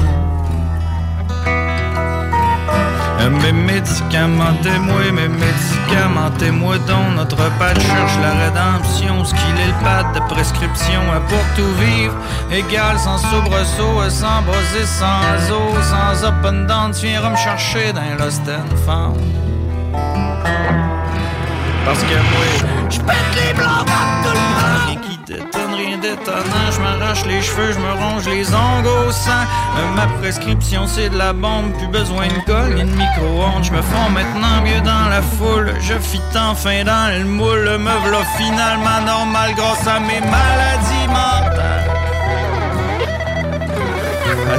Euh, 3.24 3.30
Mes 3.30 3.54
médicaments 3.54 4.54
témoins, 4.62 5.12
mes 5.14 5.30
médicaments 5.30 6.30
témoins 6.38 6.78
dont 6.88 7.12
notre 7.16 7.38
pad 7.58 7.80
cherche 7.80 8.18
la 8.22 8.34
rédemption. 8.46 9.24
Ce 9.24 9.34
qu'il 9.34 9.62
est 9.62 9.68
le 9.68 9.84
pad 9.84 10.14
de 10.14 10.20
prescription 10.34 11.02
pour 11.30 11.44
tout 11.56 11.74
vivre. 11.80 12.16
Égal 12.52 13.00
sans 13.00 13.18
soubresaut, 13.18 14.02
euh, 14.02 14.10
sans 14.10 14.42
bosser, 14.42 14.86
sans 14.86 15.54
eau, 15.54 15.82
sans 15.82 16.26
up 16.26 16.36
and 16.46 16.68
down. 16.68 16.92
Tu 16.92 17.08
viendras 17.08 17.30
me 17.30 17.38
chercher 17.38 17.94
dans 17.94 18.24
Lost 18.24 18.42
and 18.50 18.76
Found. 18.86 19.18
Parce 21.86 22.00
que 22.04 22.16
moi, 22.16 22.90
je 22.90 23.00
pète 23.00 23.16
les 23.36 23.54
blancs 23.54 23.86
comme 23.86 24.24
tout 24.24 24.30
le 24.34 25.00
monde. 25.00 25.13
Détonne, 25.26 25.74
rien 25.78 25.98
d'étonnant. 25.98 26.72
Je 26.72 26.82
m'arrache 26.82 27.26
les 27.26 27.42
cheveux, 27.42 27.72
je 27.72 27.80
me 27.80 27.92
ronge 27.94 28.28
les 28.28 28.54
ongles 28.54 28.88
au. 28.88 29.10
Euh, 29.10 29.96
ma 29.96 30.08
prescription, 30.20 30.86
c'est 30.86 31.10
de 31.10 31.18
la 31.18 31.32
bombe. 31.32 31.72
Plus 31.78 31.88
besoin 31.88 32.28
de 32.28 32.46
colle 32.46 32.76
ni 32.76 32.84
de 32.84 32.96
micro-ondes. 32.96 33.64
Je 33.64 33.72
me 33.72 33.82
fonds 33.82 34.10
maintenant 34.10 34.62
mieux 34.64 34.82
dans 34.82 35.10
la 35.10 35.22
foule. 35.22 35.74
Je 35.80 35.94
fit 36.00 36.22
enfin 36.36 36.84
dans 36.84 37.18
le 37.18 37.24
moule. 37.24 37.78
Me 37.78 38.08
v'là 38.08 38.26
finalement 38.38 39.02
normal 39.06 39.54
grâce 39.56 39.88
à 39.88 40.00
mes 40.00 40.20
maladies 40.20 41.08
mentales. 41.08 41.93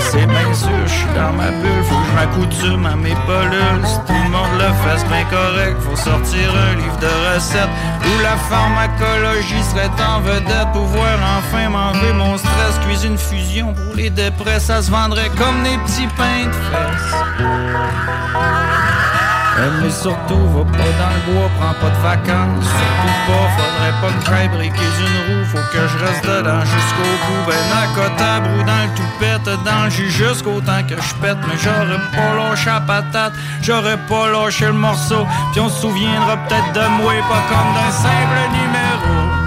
C'est 0.01 0.27
bien 0.27 0.55
sûr, 0.55 0.71
je 0.87 0.93
suis 0.93 1.07
dans 1.15 1.33
ma 1.33 1.51
bulle, 1.51 1.85
faut 1.85 1.95
que 1.95 2.07
je 2.07 2.13
m'accoutume 2.15 2.87
à 2.87 2.97
mes 2.97 3.15
polules. 3.27 3.87
Si 3.87 3.99
tout 4.07 4.13
le 4.13 4.31
monde 4.31 4.59
le 4.59 4.65
c'est 4.97 5.09
bien 5.09 5.25
correct. 5.25 5.77
Faut 5.81 5.97
sortir 5.97 6.55
un 6.55 6.75
livre 6.77 6.99
de 6.99 7.35
recettes 7.35 7.69
où 8.05 8.23
la 8.23 8.37
pharmacologie 8.37 9.63
serait 9.63 9.91
en 10.03 10.21
vedette. 10.21 10.73
Pouvoir 10.73 11.19
enfin 11.39 11.69
manger 11.69 12.13
mon 12.13 12.37
stress. 12.37 12.79
Cuisine 12.87 13.19
fusion 13.19 13.73
pour 13.73 13.95
les 13.95 14.11
dépresses, 14.11 14.65
ça 14.65 14.83
se 14.83 14.91
vendrait 14.91 15.31
comme 15.39 15.63
des 15.63 15.79
petits 15.79 16.09
pains 16.17 16.47
de 16.47 16.53
fesses. 16.53 17.15
Mais 19.57 19.91
surtout, 19.91 20.41
va 20.49 20.65
pas 20.65 20.91
dans 20.99 21.15
le 21.15 21.33
bois, 21.33 21.51
prends 21.61 21.75
pas 21.75 21.91
de 21.91 22.03
vacances. 22.03 22.65
Surtout 22.65 23.17
pas, 23.27 23.47
faudrait 23.57 23.95
pas 24.01 24.19
que 24.19 24.27
j'aille 24.27 24.49
briquer 24.49 24.91
une 24.99 25.37
roue. 25.37 25.45
Faut 25.47 25.73
que 25.73 25.87
je 25.87 26.05
reste 26.05 26.25
dedans 26.25 26.61
jusqu'au 26.65 27.13
bout. 27.25 27.47
Ben, 27.47 27.55
à 27.73 27.87
côté, 27.95 28.25
brou 28.43 28.63
dans 28.65 28.83
le 28.83 28.95
toupette, 28.97 29.65
dans 29.65 29.85
le 29.85 29.91
jus 29.91 30.11
jusqu'au 30.11 30.61
temps 30.61 30.83
que 30.89 31.01
je 31.01 31.15
pète. 31.23 31.39
Mais 31.47 31.57
j'aurais 31.63 32.01
pas 32.13 32.35
lâché 32.35 32.67
la 32.67 32.81
patate, 32.81 33.35
j'aurais 33.63 33.99
pas 34.09 34.29
lâché 34.29 34.67
le 34.67 34.73
morceau. 34.73 35.27
Puis 35.53 35.61
on 35.61 35.69
se 35.69 35.83
souviendra 35.83 36.37
peut-être 36.49 36.73
de 36.73 36.89
moi, 37.03 37.13
pas 37.29 37.43
comme 37.49 37.75
d'un 37.75 37.93
simple 37.93 38.41
numéro. 38.53 39.44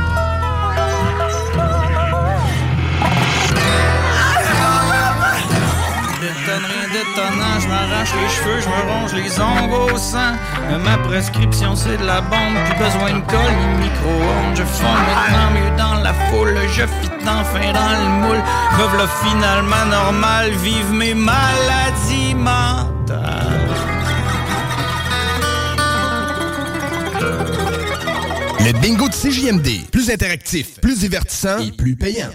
Je 7.67 7.71
m'arrache 7.71 8.13
les 8.13 8.29
cheveux, 8.29 8.61
je 8.61 8.69
me 8.69 8.91
ronge 8.91 9.13
les 9.13 9.39
ongles 9.39 9.93
au 9.93 9.97
sang. 9.97 10.35
Euh, 10.69 10.77
Ma 10.77 10.97
prescription 10.97 11.75
c'est 11.75 11.97
de 11.97 12.05
la 12.05 12.21
bombe, 12.21 12.55
plus 12.65 12.77
besoin 12.85 13.19
de 13.19 13.25
colle 13.25 13.53
ni 13.59 13.75
de 13.75 13.83
micro-ondes. 13.83 14.55
Je 14.55 14.63
fonds 14.63 14.83
maintenant 15.07 15.51
mieux 15.53 15.77
dans 15.77 15.95
la 16.01 16.13
foule, 16.13 16.57
je 16.69 16.83
fit 16.83 17.11
enfin 17.27 17.73
dans 17.73 18.03
le 18.03 18.09
moule. 18.21 18.37
Là 18.97 19.07
finalement 19.23 19.85
normal, 19.89 20.51
vive 20.63 20.91
mes 20.91 21.13
maladies 21.13 22.33
mentales. 22.35 23.25
Le 28.65 28.73
bingo 28.81 29.07
de 29.07 29.13
CJMD. 29.13 29.89
Plus 29.91 30.09
interactif, 30.09 30.79
plus 30.81 30.99
divertissant 30.99 31.59
et 31.59 31.71
plus 31.71 31.95
payant. 31.95 32.29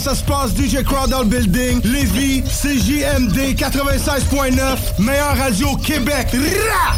Ça 0.00 0.14
se 0.14 0.22
passe, 0.22 0.54
DJ 0.54 0.84
Crowd 0.84 1.12
building? 1.28 1.80
Lévis, 1.82 2.42
CJMD 2.42 3.54
96.9, 3.56 4.78
meilleure 4.98 5.36
radio 5.36 5.76
Québec. 5.76 6.28
Rah! 6.32 6.97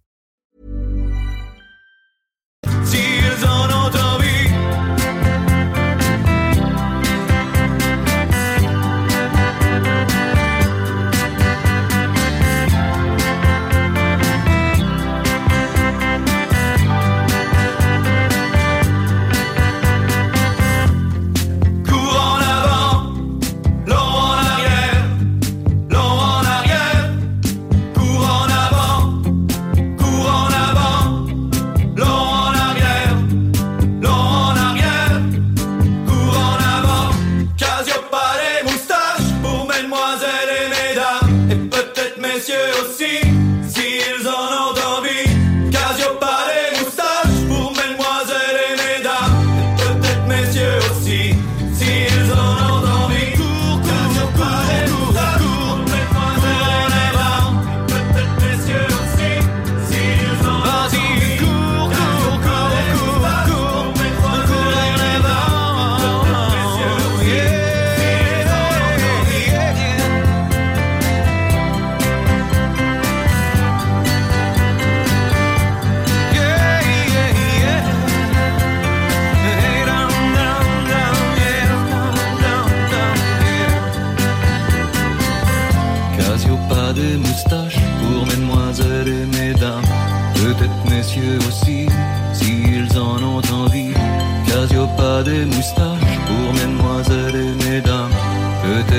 S'ils 2.85 3.45
en 3.45 3.87
ont 3.87 4.10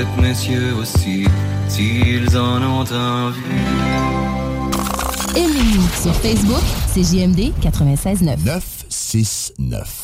Peut-être 0.03 0.21
messieurs 0.21 0.75
aussi, 0.75 1.25
s'ils 1.69 2.37
en 2.37 2.61
ont 2.61 2.81
envie 2.81 3.39
Aimez-nous 5.33 5.87
sur 6.01 6.13
Facebook, 6.15 6.61
c'est 6.93 7.03
JMD 7.03 7.53
96.9. 7.61 8.37
969. 8.43 10.02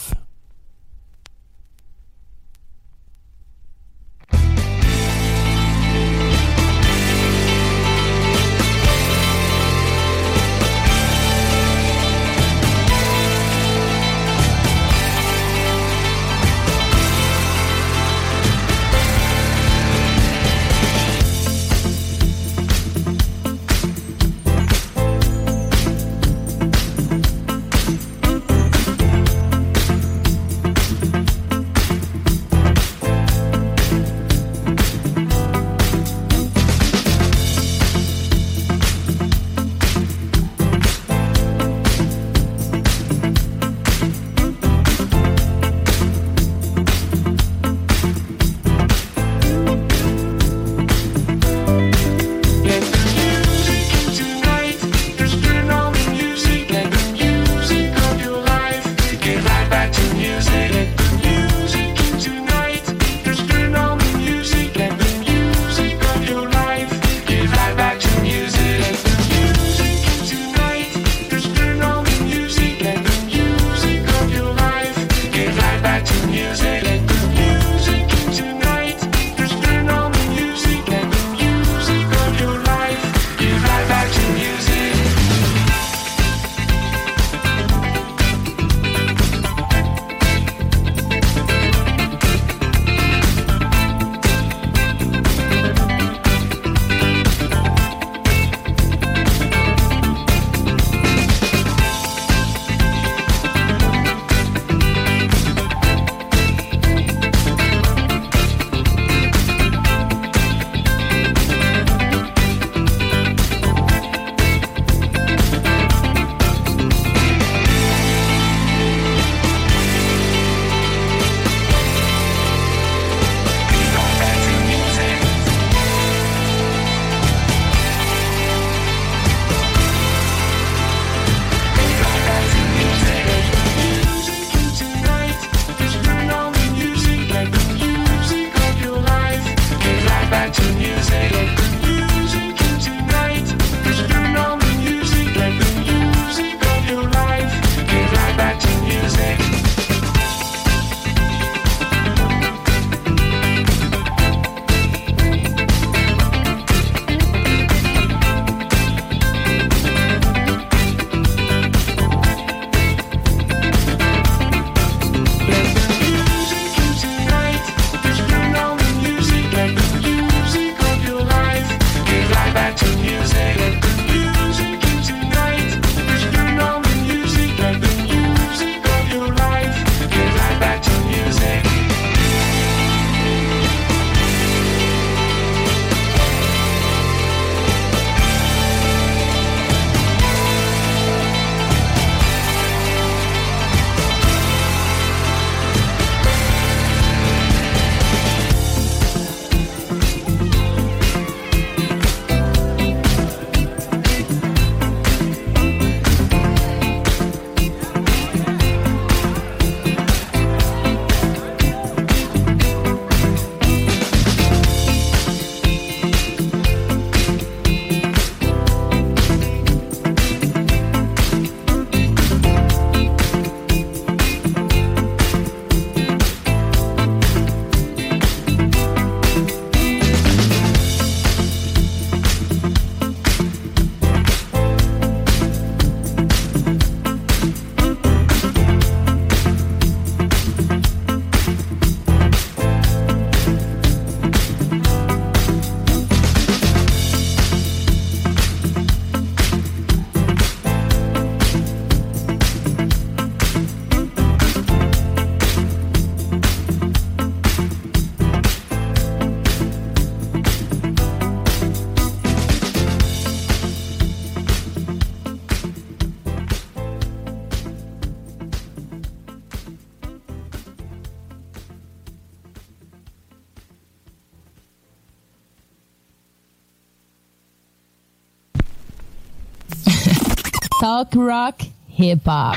Talk 281.09 281.19
rock, 281.19 281.61
hip 281.87 282.19
hop. 282.25 282.55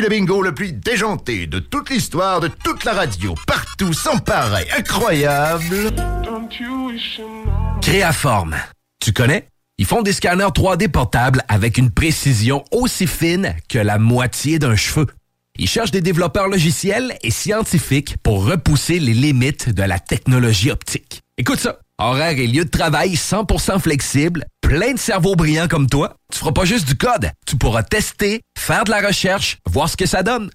Le 0.00 0.08
bingo 0.08 0.40
le 0.40 0.54
plus 0.54 0.72
déjanté 0.72 1.46
de 1.46 1.58
toute 1.58 1.90
l'histoire 1.90 2.40
de 2.40 2.48
toute 2.48 2.84
la 2.84 2.94
radio, 2.94 3.34
partout, 3.46 3.92
sans 3.92 4.16
pareil, 4.16 4.66
incroyable. 4.74 5.92
Créaforme. 7.82 8.56
Tu 8.98 9.12
connais? 9.12 9.46
Ils 9.76 9.84
font 9.84 10.00
des 10.00 10.14
scanners 10.14 10.44
3D 10.44 10.88
portables 10.88 11.42
avec 11.48 11.76
une 11.76 11.90
précision 11.90 12.64
aussi 12.70 13.06
fine 13.06 13.54
que 13.68 13.78
la 13.78 13.98
moitié 13.98 14.58
d'un 14.58 14.74
cheveu. 14.74 15.06
Ils 15.58 15.68
cherchent 15.68 15.90
des 15.90 16.00
développeurs 16.00 16.48
logiciels 16.48 17.14
et 17.22 17.30
scientifiques 17.30 18.16
pour 18.22 18.46
repousser 18.46 19.00
les 19.00 19.12
limites 19.12 19.68
de 19.68 19.82
la 19.82 19.98
technologie 19.98 20.70
optique. 20.70 21.20
Écoute 21.36 21.60
ça. 21.60 21.78
Horaire 22.02 22.38
et 22.38 22.46
lieu 22.46 22.64
de 22.64 22.70
travail 22.70 23.12
100% 23.12 23.78
flexible, 23.78 24.46
plein 24.62 24.94
de 24.94 24.98
cerveaux 24.98 25.36
brillants 25.36 25.68
comme 25.68 25.86
toi. 25.86 26.14
Tu 26.32 26.38
feras 26.38 26.52
pas 26.52 26.64
juste 26.64 26.88
du 26.88 26.96
code. 26.96 27.30
Tu 27.46 27.56
pourras 27.56 27.82
tester, 27.82 28.40
faire 28.58 28.84
de 28.84 28.90
la 28.90 29.06
recherche, 29.06 29.58
voir 29.68 29.90
ce 29.90 29.98
que 29.98 30.06
ça 30.06 30.22
donne. 30.22 30.50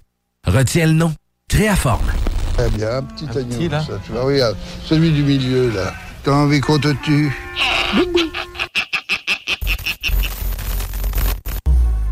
Retiens 0.48 0.88
le 0.88 0.94
nom. 0.94 1.14
Créaforme. 1.48 2.12
Très 2.58 2.70
bien, 2.72 2.98
un 2.98 3.04
petit 3.04 3.26
agneau, 3.38 3.70
ça, 3.70 4.00
tu 4.04 4.12
vois, 4.12 4.24
regarde, 4.24 4.58
celui 4.86 5.12
du 5.12 5.22
milieu, 5.22 5.70
là. 5.70 5.94
T'as 6.24 6.32
envie 6.32 6.62
qu'on 6.62 6.80
te 6.80 6.92
tue 7.04 7.32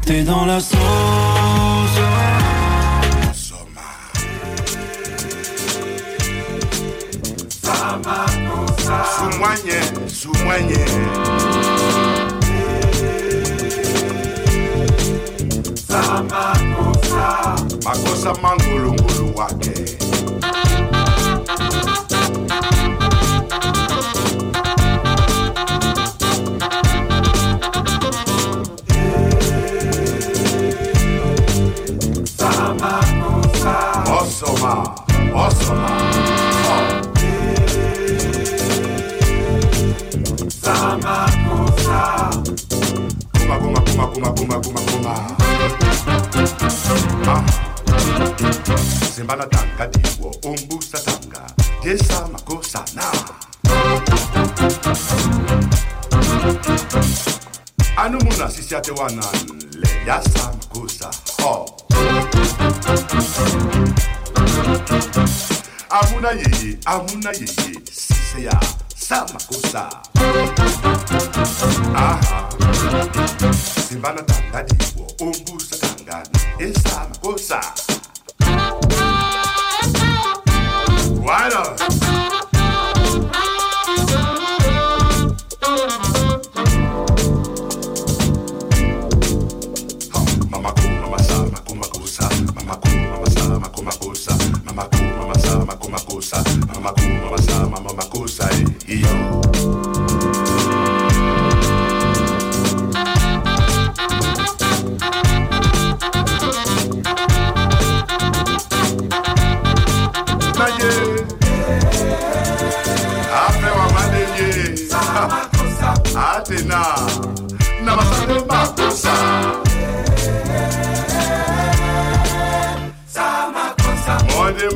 T'es 0.05 0.21
dans 0.21 0.45
la 0.45 0.59
sauce. 0.59 1.72
Sumwanye, 9.11 9.77
sumwanye. 10.17 10.81
Makosa 17.85 18.33
mangulungulu 18.41 19.35
wake. 19.37 19.73
Osoma, 34.17 34.95
Osoma. 35.35 36.22
사마고사 40.63 42.31
꼬마 43.37 43.59
꼬마 43.59 43.83
꼬마 43.83 44.07
꼬마 44.09 44.31
꼬마 44.33 44.61
꼬마 44.61 44.81
꼬마 44.85 45.27
아 47.25 47.45
simbalatanga 49.15 49.85
diwo 49.93 50.31
umbusatanga 50.49 51.41
tiesamakosana 51.81 53.05
anumuna 57.97 58.49
sisiatewananle 58.49 59.89
yasamakosa 60.07 61.11
ho 61.41 61.65
amuna 65.89 66.31
yeye 66.31 66.77
amuna 66.85 67.31
yeye 67.31 67.79
siseya 67.91 68.59
sama 69.07 69.39
kusa 69.47 69.89
aha. 71.95 72.49
Simbana 73.89 74.21
tandadiwo 74.21 75.07
umbusa 75.21 75.75
tangani 75.77 76.29
esama 76.59 77.15
kusa. 77.21 77.61
Right 81.25 81.53
on 81.55 81.77
makusa 91.79 92.29
mamaku 92.55 92.87
mamasa 95.17 95.53
mamaku 95.55 95.77
mamasa 95.97 96.43
mamaku 96.75 97.01
mamasa 97.01 97.67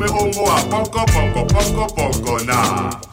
pongo 0.08 0.44
poco, 0.70 1.06
poco, 1.06 1.48
poco, 1.48 1.88
poco, 1.96 2.44
nada. 2.46 3.07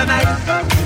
tonight. 0.00 0.79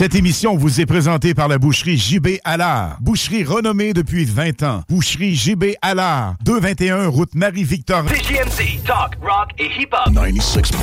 Cette 0.00 0.14
émission 0.14 0.56
vous 0.56 0.80
est 0.80 0.86
présentée 0.86 1.34
par 1.34 1.46
la 1.46 1.58
boucherie 1.58 1.98
JB 1.98 2.38
Allard. 2.42 2.96
Boucherie 3.02 3.44
renommée 3.44 3.92
depuis 3.92 4.24
20 4.24 4.62
ans. 4.62 4.82
Boucherie 4.88 5.34
JB 5.34 5.74
Allard. 5.82 6.36
221 6.42 7.08
route 7.08 7.34
Marie-Victor. 7.34 8.04
CGMD, 8.08 8.82
talk, 8.86 9.18
rock 9.20 9.50
et 9.58 9.66
hip-hop. 9.66 10.08
96.9. 10.08 10.80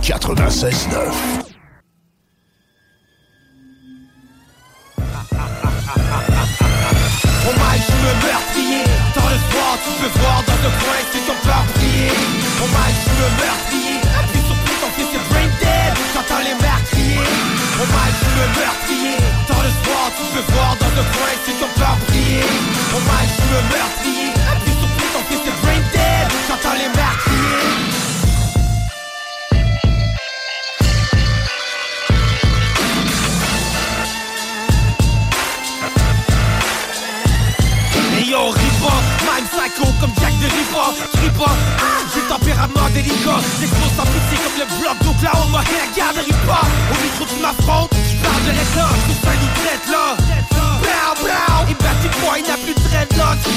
96.9. 0.00 1.53
the 23.54 23.62
mess. 23.68 24.03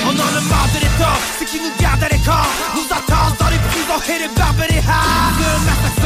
On 0.08 0.16
en 0.16 0.32
a 0.40 0.42
marre 0.48 0.72
de 0.72 0.80
l'état, 0.80 1.20
c'est 1.38 1.44
qui 1.44 1.60
nous 1.60 1.76
garde 1.84 2.02
à 2.02 2.08
l'écart. 2.08 2.48
Nous 2.76 2.88
attendent 2.88 3.36
dans 3.44 3.52
les 3.52 3.60
prisons 3.68 4.00
et 4.08 4.20
les 4.24 4.32
barbes 4.32 4.64
et 4.64 4.72
les 4.72 4.80
hares. 4.80 5.36
Un 5.36 5.60
massacre 5.68 5.98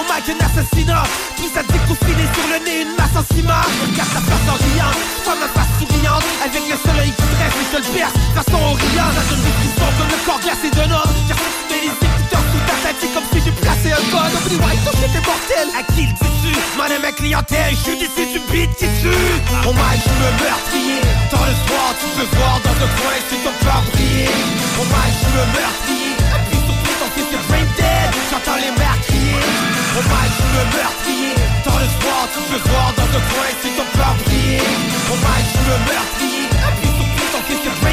au 0.00 0.04
mic 0.08 0.24
un 0.32 0.40
assassinat. 0.40 1.04
Tout 1.36 1.50
ça 1.52 1.60
déconfiné 1.60 2.24
sur 2.32 2.46
le 2.48 2.64
nez, 2.64 2.88
une 2.88 2.96
masse 2.96 3.12
en 3.12 3.24
ciment. 3.28 3.60
Regarde 3.84 4.08
ta 4.08 4.22
face 4.24 4.48
en 4.48 4.56
riant, 4.56 4.94
toi 5.20 5.34
ma 5.36 5.48
face 5.52 5.68
souriante. 5.76 6.24
Avec 6.40 6.64
le 6.64 6.76
soleil 6.80 7.12
qui 7.12 7.26
tresse 7.36 7.56
et 7.60 7.66
je 7.68 7.76
le 7.76 7.88
perce 7.92 8.16
Façon 8.32 8.56
oriente, 8.56 9.12
ça 9.20 9.22
donne 9.28 9.44
des 9.44 9.54
frissons 9.60 9.92
comme 10.00 10.08
le 10.08 10.20
corps 10.24 10.40
glacé 10.40 10.68
d'un 10.72 10.88
homme. 10.88 11.12
Car 11.28 11.36
tu 11.36 11.60
mets 11.68 11.82
les 11.84 11.92
écouteurs 11.92 12.46
sous 12.48 12.62
ta 12.64 12.76
tête 12.80 12.96
C'est 13.04 13.12
comme 13.12 13.28
si 13.36 13.38
j'ai 13.44 13.52
placé 13.52 13.92
un 13.92 14.04
code 14.08 14.32
Oublie 14.32 14.60
white, 14.64 14.80
ton 14.80 14.96
shit 14.96 15.12
est 15.12 15.26
mortel. 15.28 15.66
À 15.76 15.82
qui 15.92 16.08
le 16.08 16.16
dis-tu 16.52 16.78
M'en 16.78 16.86
aime 16.86 17.02
ma 17.02 17.12
clientèle, 17.12 17.70
je 17.70 17.82
suis 17.82 17.96
d'ici 17.96 18.26
du 18.32 18.40
beat 18.50 18.70
qui 18.76 18.86
tue. 19.00 19.08
My, 19.72 19.94
je 20.04 20.12
me 20.20 20.28
meurtrier. 20.42 21.00
Dans 21.30 21.44
le 21.44 21.54
soir, 21.64 21.88
tu 22.00 22.06
peux 22.16 22.28
voir 22.36 22.60
dans 22.64 22.76
le 22.82 22.88
coin 23.00 23.16
C'est 23.28 23.42
ton 23.44 23.54
peur 23.64 23.82
briller 23.92 24.28
Oh 24.80 24.84
my, 24.84 25.08
je 25.20 25.28
me 25.36 25.44
meurtrier. 25.56 26.12
Brain 27.48 27.66
dead. 27.76 28.10
Les 28.60 28.70
mères 28.78 28.98
Oh 29.96 30.02
my, 30.12 30.26
je 30.36 30.44
me 30.54 30.62
meurtrier. 30.76 31.34
Dans 31.64 31.78
le 31.78 31.88
soir, 32.00 32.28
tu 32.34 32.40
peux 32.50 32.62
voir 32.70 32.92
dans 32.96 33.06
le 33.06 33.20
coin 33.32 33.50
C'est 33.62 33.74
ton 33.76 33.88
briller 34.24 34.82
brain 37.80 37.91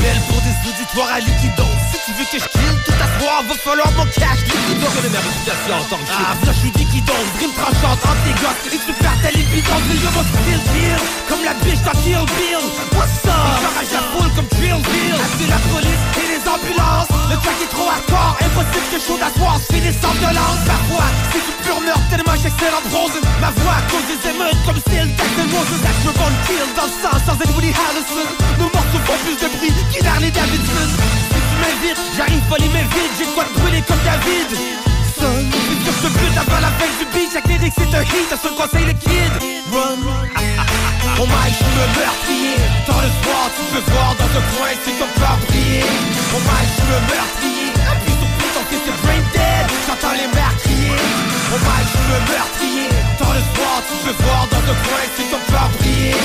Pour 0.00 0.40
des 0.40 0.56
auditoires 0.70 1.12
à 1.12 1.20
liquido 1.20 1.64
Si 1.92 1.98
tu 2.06 2.12
veux 2.16 2.24
que 2.24 2.38
je 2.40 2.48
kill 2.48 2.74
tout 2.86 2.96
à 2.96 3.20
soir 3.20 3.42
Va 3.46 3.54
falloir 3.54 3.90
mon 3.92 4.04
cash 4.06 4.40
liquido 4.48 4.86
Connais 4.96 5.12
ma 5.12 5.20
réputation 5.20 5.74
en 5.76 5.84
tant 5.84 5.96
que 6.00 6.08
Ah, 6.08 6.34
là 6.46 6.52
je 6.52 6.58
suis 6.60 6.70
liquido 6.72 7.12
Dream 7.36 7.52
tranchante 7.52 8.00
entre 8.00 8.22
tes 8.24 8.36
gosses 8.40 8.64
Et 8.72 8.78
tu 8.80 8.92
perds 8.94 9.20
ta 9.22 9.30
libido 9.30 9.72
Mais 9.88 10.00
yo 10.00 10.10
mon 10.16 10.24
style 10.24 10.62
kill? 10.72 11.00
Comme 11.28 11.44
la 11.44 11.54
biche 11.62 11.82
dans 11.84 11.96
Kill 12.00 12.24
Bill. 12.36 12.64
What's 12.96 13.24
up? 13.28 13.30
J'enrage 13.60 13.92
la 13.92 14.02
foule 14.10 14.30
comme 14.34 14.48
Drill 14.58 14.80
Bill. 14.88 15.14
Appeler 15.20 15.48
la 15.52 15.60
police. 15.68 16.04
les 16.16 16.19
Le 16.50 17.36
track 17.38 17.62
est 17.62 17.70
trop 17.70 17.86
hardcore, 17.86 18.34
impossible 18.42 18.86
que 18.90 18.98
chaud 18.98 19.14
d'asseoir 19.14 19.54
se 19.62 19.70
finisse 19.72 19.94
sans 20.02 20.10
violence 20.18 20.58
Parfois, 20.66 21.06
c'est 21.30 21.38
du 21.46 21.54
pur 21.62 21.78
meurtre 21.78 22.02
tellement 22.10 22.34
en 22.34 22.82
bronze 22.90 23.14
Ma 23.38 23.54
voix 23.62 23.78
cause 23.86 24.02
des 24.10 24.18
émeutes 24.18 24.58
comme 24.66 24.80
style 24.82 25.14
Jackson 25.14 25.46
Roses 25.46 25.84
Action 25.86 26.10
Von 26.18 26.34
Kill 26.50 26.66
dans 26.74 26.90
le 26.90 26.96
sang 26.98 27.14
sans 27.22 27.38
être 27.38 27.54
Woody 27.54 27.70
Harrelson? 27.70 28.26
Nos 28.58 28.66
morceaux 28.66 29.02
font 29.06 29.18
plus 29.22 29.38
de 29.38 29.46
bruit 29.46 29.70
Harley 30.02 30.30
Davidson. 30.34 30.90
Si 31.30 31.38
tu 31.38 31.54
m'invites, 31.62 32.02
j'arrive 32.18 32.42
pas 32.50 32.58
les 32.58 32.66
vides. 32.66 33.14
J'ai 33.14 33.26
de 33.26 33.30
quoi 33.30 33.44
te 33.44 33.54
brûler 33.54 33.82
comme 33.86 34.02
David. 34.02 34.50
Que 34.50 35.92
je 35.94 36.00
te 36.02 36.10
bute 36.18 36.34
avant 36.34 36.58
la 36.58 36.72
fin 36.74 36.90
du 36.98 37.06
beat. 37.14 37.30
Chaque 37.32 37.46
lyric 37.46 37.72
c'est 37.78 37.94
un 37.94 38.02
hit, 38.02 38.26
un 38.26 38.36
seul 38.42 38.54
conseil 38.58 38.90
le 38.90 38.94
kid. 38.98 39.32
Run 39.70 40.02
Oh 41.18 41.26
my, 41.26 41.48
je 41.50 41.64
me 41.64 41.84
meurtrier. 41.98 42.56
Dans 42.86 43.00
le 43.00 43.10
soir, 43.20 43.44
tu 43.56 43.62
peux 43.72 43.84
voir 43.92 44.14
dans 44.16 44.30
un 44.30 44.44
coin 44.54 44.72
c'est 44.84 44.96
ton 45.00 45.10
cœur 45.18 45.36
briller. 45.48 45.84
Oh 46.34 46.40
my, 46.46 46.64
je 46.76 46.82
me 46.86 46.98
meurtrier. 47.10 47.68
Appuie 47.90 48.16
sur 48.20 48.30
play, 48.36 48.50
ton 48.54 48.64
fils 48.70 48.84
est 48.86 48.98
brain 49.04 49.22
dead. 49.34 49.64
J'entends 49.86 50.16
les 50.16 50.30
mères 50.34 50.56
crier. 50.62 51.00
Oh 51.52 51.60
my, 51.60 51.82
je 51.92 52.00
me 52.10 52.18
meurtrier. 52.30 52.88
Dans 53.18 53.32
le 53.34 53.42
soir, 53.52 53.76
tu 53.88 53.94
peux 54.04 54.16
voir 54.24 54.42
dans 54.52 54.64
un 54.72 54.78
coin 54.86 55.04
c'est 55.16 55.28
ton 55.32 55.42
cœur 55.50 55.68
briller. 55.78 56.16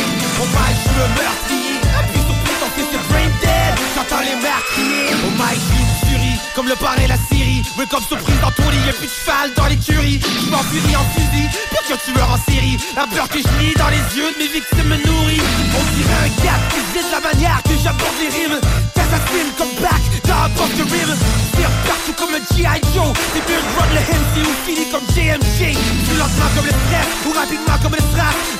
Oh 0.41 0.47
my, 0.53 0.71
je 0.81 0.91
me 0.95 1.05
meurtrier. 1.17 1.77
Appuie 1.99 2.23
sur 2.27 2.37
play, 2.43 2.55
ton 2.61 2.71
fils 2.77 2.89
est 2.95 3.05
brain 3.09 3.29
dead. 3.43 3.73
J'entends 3.95 4.23
les 4.23 4.37
mères 4.39 4.65
crier. 4.71 5.11
My, 5.35 5.51
je 5.51 5.65
suis 5.67 5.81
une 5.83 5.95
furie 6.07 6.39
Comme 6.55 6.67
le 6.67 6.75
et 7.03 7.07
la 7.07 7.17
Syrie 7.17 7.34
Mais 7.77 7.85
comme 7.85 8.03
surprise 8.03 8.39
dans 8.41 8.51
ton 8.51 8.69
lit, 8.69 8.77
y'a 8.85 8.93
plus 8.93 9.07
de 9.07 9.11
cheval 9.11 9.53
dans 9.55 9.65
l'écurie. 9.67 10.19
Je 10.21 10.49
m'enfurie 10.49 10.95
en 10.95 11.05
fusil 11.13 11.49
Pire 11.69 11.83
qu'un 11.87 12.13
tueur 12.13 12.29
en 12.31 12.51
série 12.51 12.77
La 12.95 13.07
peur 13.07 13.27
que 13.29 13.39
je 13.39 13.63
lis 13.63 13.73
dans 13.75 13.89
les 13.89 14.03
yeux 14.17 14.31
de 14.33 14.37
mes 14.37 14.47
victimes 14.47 14.87
me 14.87 14.97
nourrit. 15.05 15.41
On 15.77 15.83
dirait 15.95 16.21
un 16.25 16.43
gars 16.43 16.59
qui 16.69 16.79
se 16.79 16.93
vide 16.93 17.11
la 17.11 17.19
manière 17.19 17.61
que 17.63 17.75
j'aborde 17.83 18.15
les 18.19 18.29
rimes. 18.29 18.59
T'assassines 18.93 19.53
comme 19.57 19.73
back 19.81 20.01
un 20.31 20.49
box 20.49 20.69
de 20.75 20.83
rimes 20.83 21.15
Tire 21.55 21.71
partout 21.87 22.15
comme 22.17 22.31
le 22.35 22.41
G.I. 22.51 22.81
Joe. 22.93 23.11
Des 23.33 23.43
mieux 23.47 23.61
de 23.61 23.71
run 23.75 23.89
le 23.95 24.01
MC 24.01 24.33
ou 24.43 24.53
fini 24.65 24.85
comme 24.91 25.05
JMG 25.13 25.75
Plus 25.75 26.17
lentement 26.17 26.49
comme 26.55 26.65
le 26.65 26.75
stress 26.75 27.09
ou 27.25 27.31
rapidement 27.31 27.77
comme 27.81 27.95
le 27.95 28.03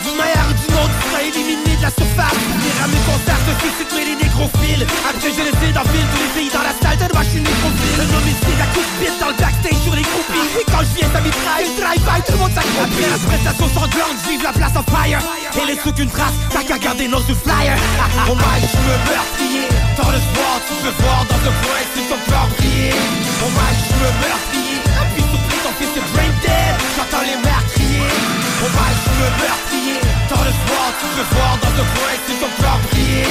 D'une 0.03 0.17
manière 0.17 0.47
ou 0.49 0.55
d'une 0.55 0.75
autre, 0.79 0.95
tu 1.01 1.15
éliminé 1.27 1.75
de 1.75 1.83
la 1.83 1.91
surface. 1.91 2.39
Les 2.63 2.73
rames 2.79 2.99
concerts, 3.05 3.41
je 3.45 3.53
suscite 3.61 3.91
mais 3.95 4.05
les 4.05 4.17
nécrophiles 4.17 4.85
Après 5.09 5.31
je 5.31 5.43
les 5.43 5.73
dans 5.73 5.87
ville, 5.91 6.07
tous 6.11 6.21
les 6.23 6.31
pays 6.35 6.51
dans 6.53 6.65
la 6.65 6.75
salle. 6.81 6.97
De 6.97 7.07
moi 7.13 7.23
je 7.23 7.31
suis 7.35 7.43
nécrophile 7.43 7.99
Un 7.99 8.09
homicide 8.15 8.59
à 8.63 8.67
coups 8.71 8.87
de 8.87 8.95
bite 8.99 9.17
dans 9.19 9.31
le 9.31 9.37
backstage 9.39 9.79
sur 9.83 9.95
les 9.95 10.07
groupies. 10.07 10.47
Et 10.59 10.65
quand 10.71 10.83
je 10.85 10.93
viens 10.95 11.09
ça 11.11 11.21
mitraille, 11.21 11.69
drive-by, 11.75 12.19
tout 12.25 12.35
le 12.35 12.41
monde 12.41 12.55
s'accroupit. 12.55 13.05
La 13.11 13.19
prestation 13.19 13.67
sanglante, 13.75 14.19
vive 14.27 14.43
la 14.43 14.53
place 14.53 14.75
en 14.75 14.85
fire. 14.87 15.19
Et 15.55 15.65
laisse 15.67 15.83
aucune 15.85 16.09
trace, 16.09 16.35
t'as 16.51 16.63
qu'à 16.63 16.77
garder 16.77 17.07
nos 17.07 17.19
flyers. 17.19 17.79
Oh 18.27 18.35
my, 18.35 18.59
je 18.61 18.77
me 18.77 18.95
meurtrier 19.07 19.67
Dans 19.97 20.11
le 20.11 20.19
soir, 20.19 20.53
tu 20.67 20.73
peux 20.83 20.95
voir 21.03 21.25
dans 21.29 21.41
le 21.43 21.54
coin 21.63 21.81
si 21.93 22.01
ton 22.09 22.19
cœur 22.29 22.47
briller 22.57 22.91
my, 23.55 23.71
je 23.87 23.95
me 24.01 24.09
meurtrier. 24.23 24.79
Appuie 24.99 25.27
sur 25.31 25.41
est 25.95 26.07
brain 26.13 26.31
dead. 26.43 26.73
J'entends 26.95 27.25
les 27.29 27.37
mères 27.45 27.65
crier 27.73 28.11
Oh 28.63 28.69
my, 28.75 28.91
je 29.03 29.11
me 29.19 29.27
meurtrier. 29.39 29.97
Dans 30.31 30.43
le 30.43 30.53
soir, 30.63 30.87
tu 30.99 31.05
peux 31.15 31.27
voir 31.35 31.53
dans 31.63 31.73
le 31.79 31.85
si 32.27 32.33
ton 32.41 32.51
cœur 32.61 32.77
briller 32.89 33.27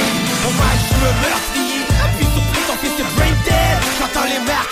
Oh 0.47 0.53
my, 0.59 0.73
je 0.87 0.95
me 1.03 1.11
meurtrier. 1.23 1.81
Appuie 2.03 2.29
sur 2.33 2.43
play, 2.49 2.63
ton 2.69 2.77
fils 2.81 2.95
est 2.99 3.09
brain 3.15 3.35
dead. 3.45 3.65
Les 4.25 4.39
mères 4.39 4.64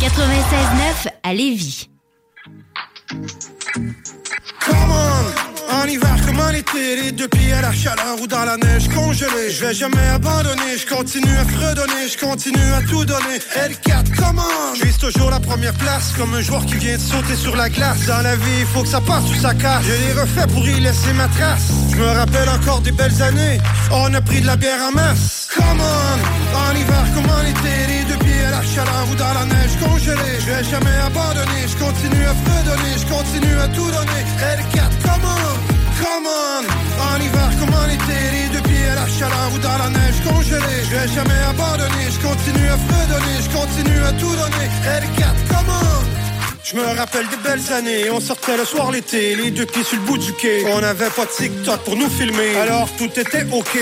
96.9 0.00 1.08
à 1.24 1.34
Lévis. 1.34 1.88
On, 4.70 5.74
en 5.74 5.86
hiver 5.86 6.14
comme 6.24 6.38
en 6.38 6.50
été, 6.50 7.02
les 7.02 7.10
deux 7.10 7.26
pieds 7.26 7.52
à 7.52 7.62
la 7.62 7.72
chaleur 7.72 8.20
ou 8.22 8.28
dans 8.28 8.44
la 8.44 8.56
neige 8.58 8.88
congelée. 8.94 9.50
Je 9.50 9.64
vais 9.64 9.74
jamais 9.74 10.06
abandonner, 10.14 10.78
je 10.78 10.86
continue 10.86 11.36
à 11.36 11.44
fredonner, 11.44 12.08
je 12.12 12.16
continue 12.16 12.72
à 12.72 12.82
tout 12.82 13.04
donner. 13.04 13.38
L4, 13.56 14.14
come 14.16 14.38
on, 14.38 14.74
je 14.76 14.84
vise 14.84 14.98
toujours 14.98 15.30
la 15.30 15.40
première 15.40 15.74
place 15.74 16.12
comme 16.16 16.32
un 16.32 16.42
joueur 16.42 16.64
qui 16.64 16.76
vient 16.76 16.96
de 16.96 17.02
sauter 17.02 17.34
sur 17.34 17.56
la 17.56 17.68
glace. 17.68 18.06
Dans 18.06 18.22
la 18.22 18.36
vie, 18.36 18.60
il 18.60 18.66
faut 18.66 18.82
que 18.82 18.88
ça 18.88 19.00
passe 19.00 19.28
ou 19.28 19.34
ça 19.34 19.52
casse. 19.54 19.82
Je 19.84 19.94
l'ai 19.94 20.12
refait 20.12 20.46
pour 20.46 20.64
y 20.68 20.78
laisser 20.78 21.12
ma 21.14 21.26
trace. 21.26 21.72
Je 21.90 21.96
me 21.96 22.06
rappelle 22.06 22.48
encore 22.48 22.82
des 22.82 22.92
belles 22.92 23.20
années, 23.20 23.58
on 23.90 24.14
a 24.14 24.20
pris 24.20 24.42
de 24.42 24.46
la 24.46 24.54
bière 24.54 24.80
en 24.80 24.92
masse. 24.92 25.48
Come 25.56 25.80
on, 25.80 26.56
en 26.56 26.76
hiver 26.76 27.04
comme 27.16 27.30
en 27.30 27.42
été, 27.42 27.86
les 27.88 28.04
deux 28.04 28.18
pieds 28.18 28.27
la 28.58 28.64
chaleur 28.64 29.06
dans 29.16 29.34
la 29.38 29.44
neige 29.46 29.76
congelée. 29.78 30.36
Je 30.40 30.46
vais 30.50 30.64
jamais 30.64 30.96
abandonner, 31.06 31.62
je 31.66 31.76
continue 31.76 32.24
à 32.24 32.34
fredonner, 32.42 32.94
je 33.02 33.06
continue 33.06 33.58
à 33.58 33.68
tout 33.68 33.90
donner. 33.96 34.22
L4, 34.58 34.92
come 35.06 35.26
on, 35.36 35.54
come 36.02 36.26
on. 36.26 36.62
En 37.08 37.20
hiver 37.20 37.50
comme 37.58 37.74
en 37.74 37.88
été, 37.96 38.18
les 38.34 38.48
deux 38.54 38.64
à 38.90 38.94
la 38.96 39.06
chaleur 39.06 39.48
ou 39.54 39.58
dans 39.58 39.78
la 39.78 39.90
neige 39.90 40.20
congelée. 40.26 40.82
Je 40.86 40.90
vais 40.96 41.08
jamais 41.08 41.40
abandonner, 41.50 42.06
je 42.10 42.20
continue 42.26 42.68
à 42.68 42.78
fredonner, 42.86 43.36
je 43.44 43.50
continue 43.58 44.02
à 44.10 44.12
tout 44.12 44.34
donner. 44.42 44.68
L4, 45.02 45.36
come 45.50 45.70
on. 45.70 46.27
Je 46.70 46.76
me 46.76 46.82
rappelle 46.82 47.26
des 47.28 47.36
belles 47.38 47.72
années, 47.72 48.10
on 48.10 48.20
sortait 48.20 48.58
le 48.58 48.66
soir 48.66 48.90
l'été, 48.90 49.34
les 49.36 49.50
deux 49.50 49.64
pieds 49.64 49.82
sur 49.82 49.96
le 49.96 50.02
bout 50.02 50.18
du 50.18 50.34
quai. 50.34 50.66
On 50.70 50.82
n'avait 50.82 51.08
pas 51.08 51.24
de 51.24 51.30
TikTok 51.30 51.82
pour 51.82 51.96
nous 51.96 52.10
filmer, 52.10 52.56
alors 52.56 52.90
tout 52.98 53.08
était 53.18 53.46
ok. 53.50 53.78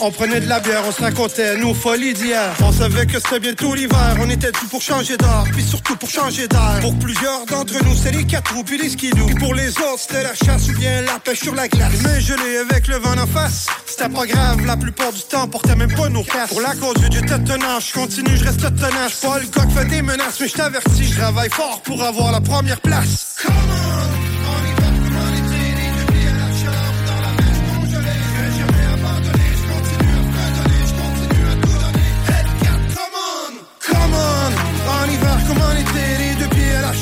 On 0.00 0.10
prenait 0.10 0.40
de 0.40 0.46
la 0.46 0.60
bière, 0.60 0.82
on 0.86 0.92
se 0.92 1.00
racontait 1.00 1.56
nos 1.56 1.72
folies 1.72 2.12
d'hier. 2.12 2.52
On 2.62 2.72
savait 2.72 3.06
que 3.06 3.18
c'était 3.18 3.40
bientôt 3.40 3.74
l'hiver, 3.74 4.18
on 4.20 4.28
était 4.28 4.52
tout 4.52 4.68
pour 4.68 4.82
changer 4.82 5.16
d'art, 5.16 5.46
puis 5.50 5.62
surtout 5.62 5.96
pour 5.96 6.10
changer 6.10 6.46
d'air. 6.46 6.80
Pour 6.82 6.94
plusieurs 6.98 7.46
d'entre 7.46 7.82
nous, 7.82 7.96
c'est 7.96 8.12
les 8.12 8.24
quatre 8.24 8.54
roues 8.54 8.64
puis 8.64 8.76
les 8.76 8.90
skidoo. 8.90 9.28
Pour 9.38 9.54
les 9.54 9.70
autres, 9.70 10.00
c'était 10.00 10.22
la 10.22 10.34
chasse 10.34 10.68
ou 10.68 10.78
bien 10.78 11.00
la 11.02 11.18
pêche 11.18 11.40
sur 11.40 11.54
la 11.54 11.68
glace. 11.68 11.92
Mais 12.02 12.20
gelé 12.20 12.58
avec 12.58 12.86
le 12.88 12.96
vent 12.96 13.16
en 13.16 13.26
face, 13.26 13.66
c'était 13.86 14.10
pas 14.10 14.26
grave, 14.26 14.62
la 14.66 14.76
plupart 14.76 15.10
du 15.10 15.22
temps, 15.22 15.44
on 15.44 15.48
portait 15.48 15.74
même 15.74 15.94
pas 15.94 16.10
nos 16.10 16.22
casques. 16.22 16.52
Pour 16.52 16.60
la 16.60 16.74
cause 16.74 16.96
du 16.96 17.22
tenace, 17.22 17.88
je 17.88 17.92
continue, 17.94 18.36
je 18.36 18.44
reste 18.44 18.60
tenace. 18.60 19.20
Pas 19.22 19.38
le 19.38 19.70
fait 19.70 19.84
des 19.86 20.02
menaces, 20.02 20.38
mais 20.38 20.48
je 20.48 20.54
t'avertis, 20.54 21.04
je 21.04 21.18
travaille 21.18 21.48
fort 21.48 21.80
pour 21.82 22.02
avoir 22.02 22.25
la 22.30 22.40
première 22.40 22.80
place. 22.80 23.44
On! 23.48 23.66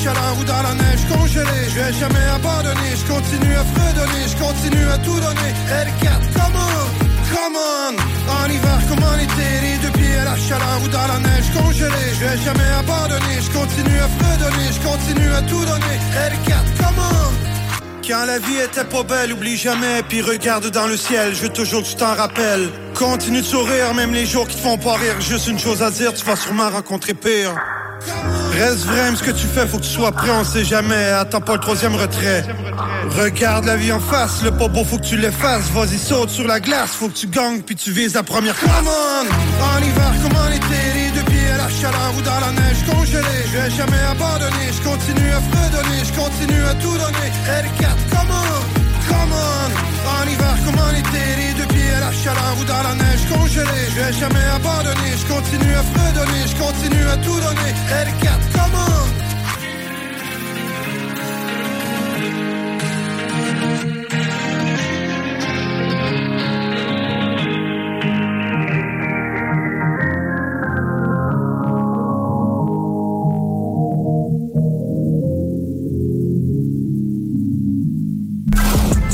Chaleur 0.04 0.36
ou 0.38 0.44
dans 0.44 0.62
la 0.62 0.74
neige 0.74 1.06
congelée. 1.08 1.68
Je 1.70 1.74
vais 1.80 1.92
jamais 1.94 2.26
abandonner, 2.34 2.90
je 2.94 3.10
continue 3.10 3.54
à 3.54 3.64
fredonner, 3.64 4.28
je 4.28 4.36
continue 4.36 4.88
à 4.90 4.98
tout 4.98 5.18
donner. 5.18 5.52
L4, 5.70 6.32
come 6.34 7.03
on, 7.52 7.94
en 8.30 8.48
hiver 8.48 8.80
comme 8.88 9.04
en 9.04 9.18
été, 9.18 9.46
les 9.62 10.16
à 10.16 10.24
la 10.24 10.36
chaleur 10.36 10.80
ou 10.84 10.88
dans 10.88 11.06
la 11.06 11.18
neige 11.18 11.50
congelée. 11.52 12.14
Je 12.14 12.24
vais 12.24 12.38
jamais 12.38 12.70
abandonner, 12.78 13.40
je 13.40 13.50
continue 13.50 13.98
à 13.98 14.08
fredonner, 14.08 14.72
je 14.72 14.80
continue 14.80 15.32
à 15.32 15.42
tout 15.42 15.64
donner. 15.64 15.96
L4, 16.30 16.78
come 16.78 16.98
on. 16.98 18.04
Quand 18.06 18.24
la 18.26 18.38
vie 18.38 18.58
était 18.58 18.84
pas 18.84 19.02
belle, 19.02 19.32
oublie 19.32 19.56
jamais, 19.56 20.02
puis 20.08 20.20
regarde 20.20 20.70
dans 20.70 20.86
le 20.86 20.96
ciel, 20.96 21.34
je 21.34 21.42
veux 21.42 21.48
toujours 21.48 21.82
que 21.82 21.88
tu 21.88 21.96
t'en 21.96 22.14
rappelles. 22.14 22.68
Continue 22.94 23.40
de 23.40 23.46
sourire, 23.46 23.94
même 23.94 24.12
les 24.12 24.26
jours 24.26 24.46
qui 24.46 24.56
te 24.56 24.62
font 24.62 24.78
pas 24.78 24.94
rire. 24.94 25.20
Juste 25.20 25.48
une 25.48 25.58
chose 25.58 25.82
à 25.82 25.90
dire, 25.90 26.12
tu 26.12 26.24
vas 26.24 26.36
sûrement 26.36 26.70
rencontrer 26.70 27.14
pire. 27.14 27.54
Reste 28.52 28.84
vrai, 28.86 29.16
ce 29.16 29.22
que 29.22 29.30
tu 29.30 29.46
fais, 29.46 29.66
faut 29.66 29.78
que 29.78 29.82
tu 29.82 29.90
sois 29.90 30.12
prêt, 30.12 30.30
on 30.30 30.44
sait 30.44 30.64
jamais. 30.64 31.06
Attends 31.06 31.40
pas 31.40 31.54
le 31.54 31.60
troisième 31.60 31.94
retrait. 31.96 32.44
Regarde 33.18 33.64
la 33.64 33.76
vie 33.76 33.92
en 33.92 34.00
face, 34.00 34.42
le 34.42 34.50
pas 34.50 34.68
beau, 34.68 34.84
faut 34.84 34.98
que 34.98 35.04
tu 35.04 35.16
l'effaces. 35.16 35.70
Vas-y, 35.70 35.98
saute 35.98 36.30
sur 36.30 36.46
la 36.46 36.60
glace, 36.60 36.90
faut 36.90 37.08
que 37.08 37.14
tu 37.14 37.26
gagnes, 37.26 37.62
puis 37.62 37.76
tu 37.76 37.90
vises 37.90 38.14
la 38.14 38.22
première 38.22 38.54
place. 38.54 38.72
Come 38.76 38.88
on, 38.88 39.74
en 39.76 39.82
hiver 39.82 40.12
comme 40.22 40.36
en 40.36 40.48
été, 40.48 40.80
les 40.94 41.10
deux 41.10 41.24
pieds 41.30 41.50
à 41.52 41.58
la 41.58 41.68
chaleur 41.68 42.12
ou 42.16 42.22
dans 42.22 42.40
la 42.40 42.52
neige 42.52 42.84
congelée. 42.88 43.44
Je 43.52 43.58
vais 43.58 43.70
jamais 43.70 44.02
abandonner, 44.10 44.66
je 44.70 44.88
continue 44.88 45.30
à 45.32 45.40
fredonner, 45.40 45.98
je 46.04 46.12
continue 46.12 46.64
à 46.64 46.74
tout 46.74 46.96
donner. 46.96 47.30
L4, 47.46 47.96
come 48.10 48.30
on, 48.30 49.08
come 49.08 49.32
on, 49.32 49.68
en 50.10 50.28
hiver 50.30 50.56
comme 50.64 50.78
en 50.80 50.90
été, 50.90 51.43
marche 52.14 52.26
à 52.26 52.34
la 52.34 52.50
roue 52.50 52.64
dans 52.64 52.82
la 52.82 52.94
neige 52.94 53.26
congelée. 53.28 53.88
Je 53.90 54.00
vais 54.00 54.12
jamais 54.12 54.44
abandonner, 54.54 55.16
je 55.16 55.26
continue 55.26 55.74
à 55.74 55.82
fredonner. 55.82 56.46
Je 56.46 56.56
continue 56.56 57.08
à 57.08 57.16
tout 57.18 57.40
donner, 57.40 57.72
L4 57.90 58.52
commande 58.52 59.10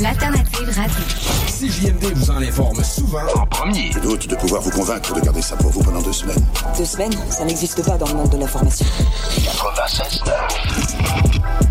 L'alternative 0.01 0.69
radio. 0.75 1.20
CJMD 1.61 2.15
vous 2.15 2.31
en 2.31 2.41
informe 2.41 2.83
souvent 2.83 3.21
en 3.35 3.45
premier. 3.45 3.91
Le 3.93 4.01
doute 4.01 4.27
de 4.27 4.35
pouvoir 4.35 4.63
vous 4.63 4.71
convaincre 4.71 5.13
de 5.13 5.19
garder 5.19 5.43
ça 5.43 5.55
pour 5.57 5.69
vous 5.69 5.83
pendant 5.83 6.01
deux 6.01 6.11
semaines. 6.11 6.43
Deux 6.75 6.85
semaines, 6.85 7.13
ça 7.29 7.45
n'existe 7.45 7.85
pas 7.85 7.99
dans 7.99 8.07
le 8.07 8.15
monde 8.15 8.31
de 8.31 8.37
l'information. 8.37 8.87
96.9 9.37 11.70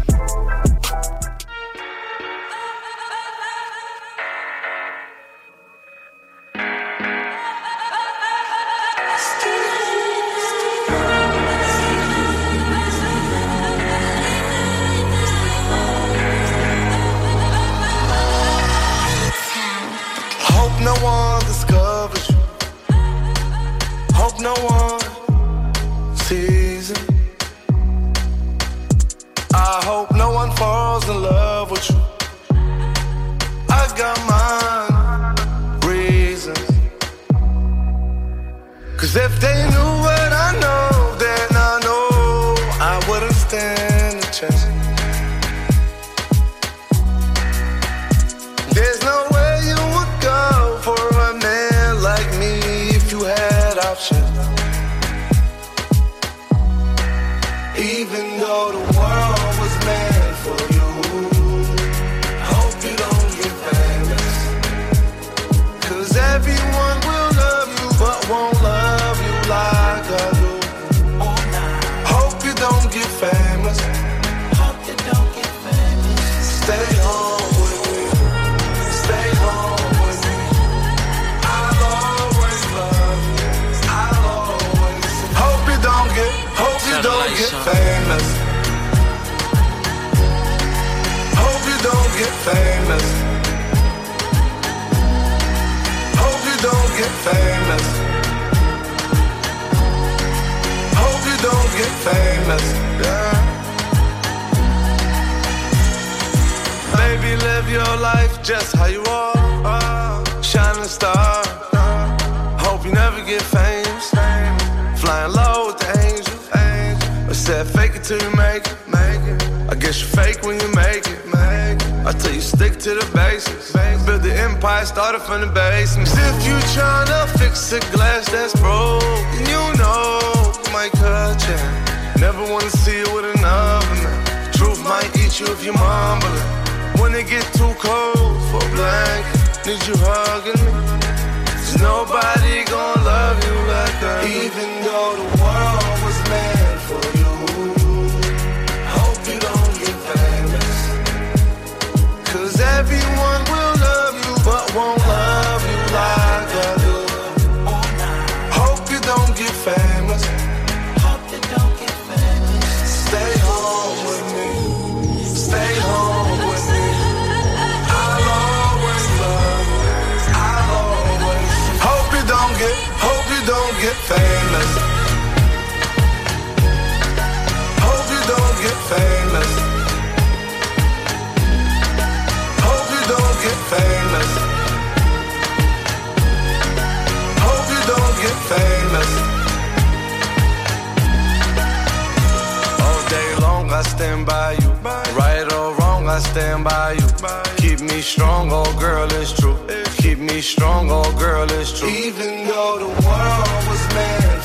stand 196.30 196.64
by 196.64 196.92
you. 196.92 197.08
Keep 197.56 197.80
me 197.80 198.00
strong, 198.00 198.50
oh 198.52 198.72
girl, 198.78 199.08
it's 199.12 199.32
true. 199.32 199.56
Keep 199.96 200.18
me 200.18 200.40
strong, 200.40 200.88
oh 200.90 201.10
girl, 201.18 201.50
it's 201.50 201.78
true. 201.78 201.88
Even 201.88 202.46
though 202.46 202.78
the 202.78 202.90
world 203.06 203.68
was 203.68 203.94
mad. 203.94 204.39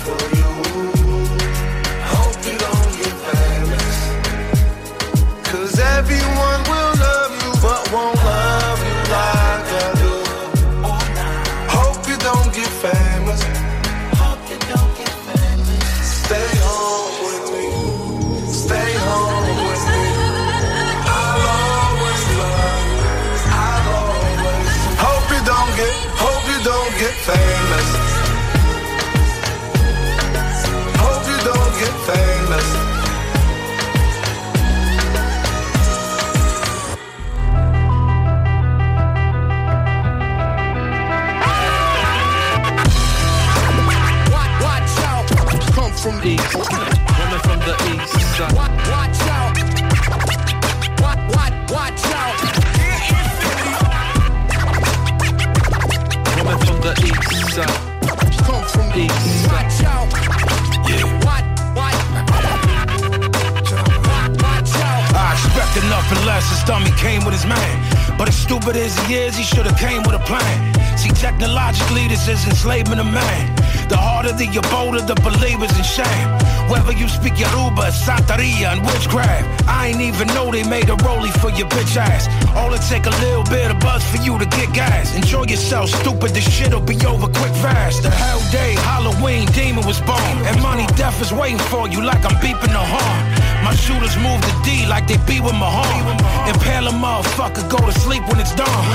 Dummy 66.66 66.92
came 66.98 67.24
with 67.24 67.34
his 67.34 67.46
man. 67.46 67.76
But 68.18 68.28
as 68.28 68.36
stupid 68.36 68.76
as 68.76 68.98
he 69.06 69.16
is, 69.16 69.36
he 69.36 69.44
should 69.44 69.66
have 69.66 69.78
came 69.78 70.04
with 70.04 70.16
a 70.16 70.24
plan. 70.26 70.74
See, 70.98 71.10
technologically, 71.10 72.08
this 72.08 72.28
is 72.28 72.46
enslaving 72.48 73.00
of 73.00 73.06
man. 73.06 73.56
The 73.90 73.98
harder 73.98 74.34
the 74.34 74.48
bolder 74.72 75.02
the 75.02 75.16
believers 75.22 75.72
in 75.78 75.84
shame. 75.84 76.28
Whether 76.70 76.94
you 76.94 77.08
speak 77.08 77.38
Yoruba, 77.38 77.94
Santeria, 77.94 78.74
and 78.74 78.82
witchcraft, 78.82 79.68
I 79.68 79.88
ain't 79.88 80.02
even 80.02 80.28
know 80.30 80.50
they 80.52 80.64
made 80.64 80.90
a 80.90 80.98
rollie 81.06 81.34
for 81.40 81.52
your 81.52 81.68
bitch 81.68 81.96
ass. 81.96 82.26
All 82.56 82.74
it 82.74 82.82
take 82.90 83.06
a 83.06 83.16
little 83.22 83.44
bit 83.44 83.70
of 83.70 83.80
buzz 83.80 84.04
for 84.10 84.18
you 84.18 84.40
to 84.40 84.46
get 84.46 84.74
gas. 84.74 85.16
Enjoy 85.16 85.44
yourself, 85.44 85.90
stupid, 85.90 86.32
this 86.32 86.50
shit'll 86.50 86.82
be 86.82 86.98
over 87.06 87.28
quick 87.28 87.54
fast. 87.62 88.02
The 88.02 88.10
hell 88.10 88.42
day, 88.52 88.74
Halloween, 88.82 89.46
demon 89.52 89.86
was 89.86 90.02
born. 90.02 90.36
And 90.50 90.60
money 90.62 90.88
death 90.96 91.22
is 91.22 91.32
waiting 91.32 91.60
for 91.70 91.88
you 91.88 92.02
like 92.02 92.26
I'm 92.26 92.36
beeping 92.42 92.74
the 92.74 92.82
horn. 92.82 93.45
My 93.66 93.74
shooters 93.74 94.16
move 94.22 94.40
the 94.46 94.54
D 94.64 94.86
like 94.86 95.08
they 95.08 95.18
be 95.26 95.42
with 95.42 95.58
my 95.58 95.66
home. 95.66 96.06
Impale 96.46 96.86
a 96.86 96.92
motherfucker, 96.94 97.66
go 97.68 97.82
to 97.82 97.92
sleep 98.00 98.22
when 98.30 98.40
it's 98.40 98.54
done. 98.54 98.86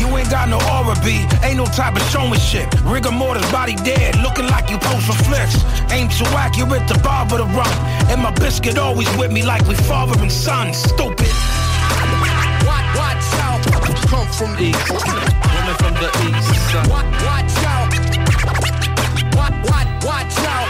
You 0.00 0.10
ain't 0.18 0.28
got 0.28 0.48
no 0.48 0.58
aura 0.74 0.98
B, 1.06 1.22
ain't 1.46 1.56
no 1.56 1.66
type 1.66 1.94
of 1.94 2.02
showmanship. 2.10 2.66
Rigor 2.82 3.12
mortis 3.12 3.48
body 3.52 3.76
dead, 3.76 4.18
looking 4.18 4.46
like 4.46 4.70
you 4.70 4.78
post 4.78 5.06
for 5.06 5.18
flicks. 5.22 5.62
Ain't 5.92 6.10
too 6.10 6.26
accurate, 6.34 6.82
the 6.88 6.98
bar 6.98 7.18
barber 7.28 7.38
to 7.38 7.48
run. 7.54 7.74
And 8.10 8.20
my 8.20 8.32
biscuit 8.32 8.76
always 8.76 9.08
with 9.16 9.30
me 9.30 9.44
like 9.44 9.62
we 9.68 9.76
father 9.86 10.20
and 10.20 10.32
son. 10.32 10.74
Stupid. 10.74 11.30
Watch, 12.66 12.88
watch 12.98 13.22
out. 13.46 13.62
Come 14.10 14.26
from 14.34 14.56
the 14.56 14.74
east. 14.74 14.90
Woman 14.90 15.76
from 15.78 15.94
the 16.02 16.10
east. 16.26 16.74
Watch, 16.90 17.06
watch 17.22 17.54
out. 17.70 17.88
Watch, 19.38 19.54
watch, 19.70 20.04
watch 20.04 20.38
out. 20.46 20.67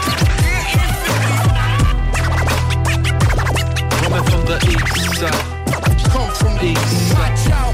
Woman 4.19 4.31
from 4.31 4.45
the 4.45 4.57
east. 4.67 5.15
side. 5.15 5.31
Come 6.11 6.31
from 6.35 6.57
the 6.57 6.71
east. 6.71 7.13
Watch 7.13 7.47
out. 7.51 7.73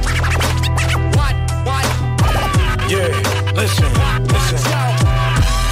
Watch, 1.16 1.38
watch. 1.66 2.92
Yeah, 2.92 3.10
listen, 3.56 3.92
listen. 4.28 4.72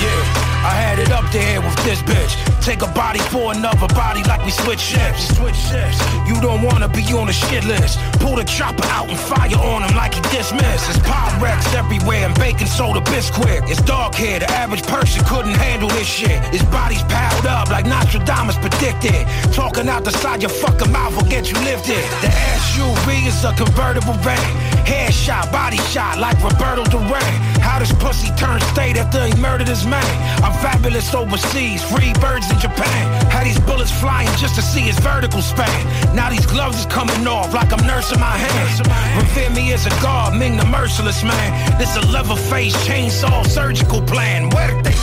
Yeah, 0.02 0.66
I 0.66 0.74
had 0.74 0.98
it 0.98 1.12
up 1.12 1.32
there 1.32 1.62
with 1.62 1.76
this 1.84 2.02
bitch. 2.02 2.52
Take 2.64 2.81
a 2.81 2.88
body 2.94 3.19
for 3.27 3.52
another 3.52 3.88
body 3.94 4.23
like 4.23 4.45
we 4.45 4.52
switch 4.52 4.80
shifts. 4.80 5.35
Switch 5.35 5.56
shifts. 5.56 5.99
You 6.26 6.40
don't 6.40 6.64
wanna 6.64 6.88
be 6.88 7.03
on 7.11 7.27
the 7.27 7.34
shit 7.34 7.65
list. 7.65 7.99
Pull 8.22 8.38
the 8.38 8.45
chopper 8.45 8.85
out 8.85 9.10
and 9.10 9.19
fire 9.19 9.60
on 9.60 9.84
him 9.84 9.94
like 9.98 10.14
he 10.14 10.22
dismissed. 10.31 10.88
It's 10.90 10.98
Pyrex 10.99 11.76
everywhere 11.76 12.26
and 12.26 12.35
baking 12.35 12.68
soda 12.68 13.02
Bisquick. 13.02 13.69
It's 13.69 13.81
dark 13.81 14.15
here, 14.15 14.40
the 14.40 14.49
average 14.49 14.84
person 14.84 15.26
couldn't 15.26 15.56
handle 15.56 15.90
this 15.90 16.07
shit. 16.07 16.40
His 16.56 16.64
body's 16.64 17.03
piled 17.03 17.45
up 17.45 17.69
like 17.69 17.85
Nostradamus 17.85 18.57
predicted. 18.57 19.27
Talking 19.52 19.90
out 19.90 20.06
the 20.06 20.11
side 20.11 20.41
your 20.41 20.49
fucking 20.64 20.90
mouth 20.90 21.18
will 21.18 21.30
get 21.30 21.52
you 21.52 21.60
lifted. 21.68 21.99
The 22.23 22.31
SUV 22.64 23.27
is 23.27 23.44
a 23.44 23.52
convertible 23.60 24.14
van. 24.23 24.62
Headshot, 24.86 25.52
body 25.52 25.78
shot 25.94 26.20
like 26.20 26.38
Roberto 26.44 26.84
Duran. 26.86 27.34
How 27.62 27.80
this 27.80 27.91
pussy 27.94 28.30
turned 28.36 28.64
state 28.64 28.98
after 28.98 29.26
he 29.26 29.34
murdered 29.40 29.68
his 29.68 29.86
man. 29.86 30.06
I'm 30.44 30.54
fabulous 30.62 31.14
overseas, 31.14 31.84
free 31.84 32.14
birds 32.20 32.50
in 32.52 32.60
Japan. 32.60 33.04
Had 33.32 33.45
these 33.45 33.60
bullets 33.62 33.91
flying 33.91 34.30
just 34.38 34.56
to 34.56 34.62
see 34.62 34.82
his 34.82 35.00
vertical 35.00 35.41
span. 35.41 36.16
Now 36.16 36.30
these 36.30 36.45
gloves 36.45 36.80
is 36.80 36.86
coming 36.86 37.26
off 37.28 37.54
like 37.54 37.72
I'm 37.72 37.86
nursing 37.88 38.20
my 38.20 38.38
hands. 38.38 38.82
Revere 39.18 39.50
me 39.52 39.74
as 39.74 39.86
a 39.86 39.94
god, 40.02 40.38
Ming 40.38 40.58
the 40.58 40.66
merciless 40.66 41.24
man. 41.24 41.78
This 41.78 41.95
a 41.95 42.02
level 42.12 42.36
face 42.36 42.76
chainsaw 42.86 43.45
surgical 43.45 44.02
plan. 44.02 44.50
Where 44.50 44.82
they? 44.84 44.94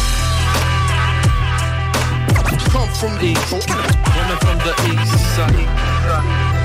Come 2.71 2.89
from 2.91 3.19
the 3.19 3.33
east. 3.33 3.53
Woman 3.53 4.39
from 4.39 4.59
the 4.59 4.75
east. 4.93 5.31
Watch, 5.39 6.60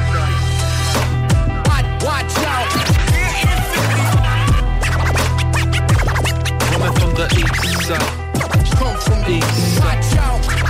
the 7.16 7.26
east. 7.40 7.88
side. 7.88 8.76
Come 8.76 8.98
from 8.98 9.32
east. 9.32 9.80
Watch 9.80 10.18
out. 10.18 10.65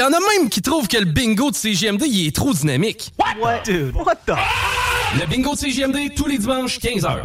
Y 0.00 0.02
en 0.02 0.12
a 0.14 0.20
même 0.38 0.48
qui 0.48 0.62
trouvent 0.62 0.88
que 0.88 0.96
le 0.96 1.04
bingo 1.04 1.50
de 1.50 1.56
CGMD, 1.56 2.04
il 2.06 2.26
est 2.28 2.34
trop 2.34 2.54
dynamique. 2.54 3.12
What? 3.18 3.64
Dude, 3.64 3.94
what 3.94 4.16
the? 4.26 4.32
Le 5.20 5.26
bingo 5.26 5.52
de 5.52 5.58
CGMD, 5.58 6.14
tous 6.16 6.26
les 6.26 6.38
dimanches, 6.38 6.78
15h. 6.78 7.18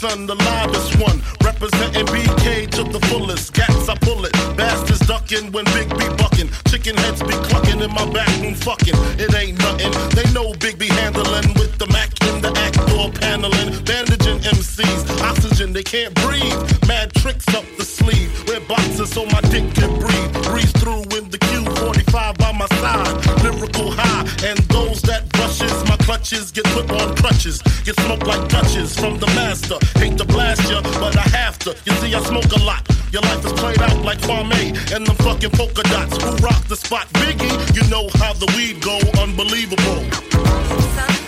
Stuyvesant, 0.00 0.28
the 0.28 0.34
loudest 0.34 0.98
one. 0.98 1.20
Representing 1.44 2.06
BK 2.06 2.70
to 2.70 2.84
the 2.84 3.00
fullest. 3.08 3.52
Gats, 3.52 3.86
I 3.86 3.94
pull 3.96 4.24
it. 4.24 4.32
Bastards 4.56 5.00
ducking 5.06 5.52
when 5.52 5.66
Big 5.76 5.90
B 5.90 6.08
bucking. 6.16 6.48
Chicken 6.68 6.96
heads 6.96 7.22
be 7.22 7.34
clucking 7.48 7.80
in 7.80 7.90
my 7.92 8.08
back 8.10 8.28
room 8.40 8.54
fucking. 8.54 8.94
It 9.20 9.34
ain't 9.34 9.58
nothing. 9.58 9.92
They 10.16 10.24
know 10.32 10.54
Big 10.54 10.78
B 10.78 10.88
handling 10.88 11.52
with 11.60 11.76
the 11.76 11.86
Mac 11.88 12.08
in 12.28 12.40
the 12.40 12.48
act 12.56 12.80
door 12.88 13.10
paneling. 13.12 13.84
Bandaging 13.84 14.40
MCs. 14.40 15.20
Oxygen, 15.20 15.74
they 15.74 15.82
can't 15.82 16.14
breathe. 16.24 16.56
Mad 16.88 17.12
tricks 17.12 17.48
up 17.54 17.64
the 17.76 17.84
sleeve. 17.84 18.32
Wear 18.48 18.60
boxes 18.60 19.10
so 19.10 19.26
my 19.26 19.42
dick 19.52 19.68
can 19.74 19.92
breathe. 20.00 20.32
Breeze 20.48 20.72
through 20.80 21.04
in 21.12 21.28
the 21.28 21.38
Q45 21.38 22.38
by 22.38 22.52
my 22.52 22.68
side. 22.80 23.12
Lyrical 23.44 23.90
high. 23.90 24.24
And 24.48 24.58
those 24.72 25.02
that 25.02 25.28
brushes 25.28 25.89
clutches 26.10 26.50
get 26.50 26.64
put 26.74 26.90
on 26.90 27.14
crutches. 27.14 27.62
Get 27.84 27.94
smoked 28.00 28.26
like 28.26 28.48
Dutches 28.48 28.98
from 28.98 29.20
the 29.20 29.28
master. 29.28 29.78
Hate 30.00 30.18
to 30.18 30.24
blast 30.24 30.68
ya, 30.68 30.80
but 30.98 31.16
I 31.16 31.26
have 31.38 31.56
to. 31.60 31.70
You 31.84 31.92
see, 32.00 32.12
I 32.12 32.20
smoke 32.24 32.50
a 32.50 32.64
lot. 32.64 32.82
Your 33.12 33.22
life 33.22 33.44
is 33.46 33.52
played 33.52 33.80
out 33.80 34.04
like 34.04 34.20
Farm 34.22 34.50
Kwame 34.50 34.74
and 34.92 35.06
them 35.06 35.14
fucking 35.16 35.50
polka 35.50 35.84
dots. 35.84 36.20
Who 36.20 36.30
rock 36.44 36.64
the 36.66 36.74
spot? 36.74 37.06
Biggie, 37.22 37.54
you 37.76 37.88
know 37.88 38.08
how 38.14 38.32
the 38.32 38.46
weed 38.56 38.82
go. 38.82 38.98
Unbelievable. 39.22 41.19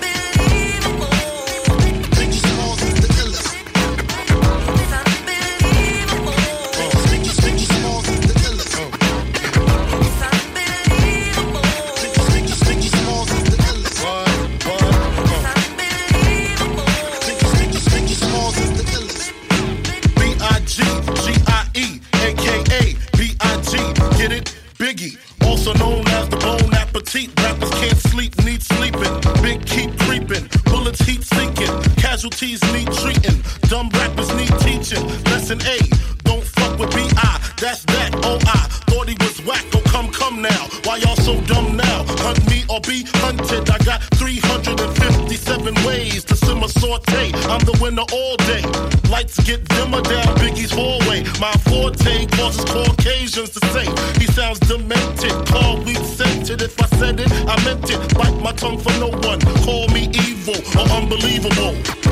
Also 25.66 25.78
known 25.78 26.06
as 26.08 26.28
the 26.28 26.36
Bone 26.38 26.74
Appetit. 26.74 27.30
Rappers 27.40 27.70
can't 27.70 27.96
sleep, 27.96 28.36
need 28.44 28.62
sleeping. 28.62 29.14
Big 29.42 29.64
keep 29.64 29.96
creeping, 30.00 30.48
bullets 30.64 31.00
heat 31.00 31.22
sinking. 31.22 31.70
Casualties 31.96 32.60
need 32.72 32.90
treating. 32.92 33.38
Dumb 33.70 33.88
rappers 33.94 34.34
need 34.34 34.52
teaching. 34.58 35.04
Lesson 35.30 35.60
A, 35.62 35.78
don't 36.24 36.42
fuck 36.42 36.78
with 36.78 36.90
B-I. 36.94 37.40
That's 37.60 37.84
that, 37.94 38.10
oh 38.24 38.38
I 38.42 38.58
thought 38.90 39.08
he 39.08 39.16
was 39.20 39.38
whack. 39.46 39.64
Oh 39.74 39.82
come, 39.86 40.10
come 40.10 40.42
now. 40.42 40.62
Why 40.84 40.96
y'all 40.96 41.16
so 41.16 41.40
dumb 41.42 41.76
now? 41.76 42.04
Hunt 42.26 42.42
me 42.50 42.64
or 42.68 42.80
be 42.80 43.04
hunted. 43.22 43.70
I 43.70 43.78
got 43.84 44.02
357 44.18 45.74
ways 45.86 46.24
to 46.24 46.34
simmer 46.34 46.68
saute. 46.68 47.30
I'm 47.46 47.62
the 47.64 47.78
winner 47.80 48.06
all 48.12 48.36
day. 48.50 48.62
lights 49.10 49.38
get 49.44 49.62
dimmer 49.68 50.02
down 50.02 50.34
Biggie's 50.42 50.72
hallway. 50.72 51.22
My 51.38 51.52
forte 51.70 52.26
causes 52.36 52.64
Caucasians 52.64 53.50
to 53.50 53.60
say 53.68 53.86
he 54.18 54.26
sounds 54.26 54.58
demented. 54.60 55.51
My 58.52 58.58
tongue 58.58 58.78
for 58.78 58.92
no 59.00 59.08
one. 59.08 59.40
Call 59.64 59.88
me 59.88 60.08
evil 60.14 60.54
or 60.78 60.88
unbelievable. 60.90 62.11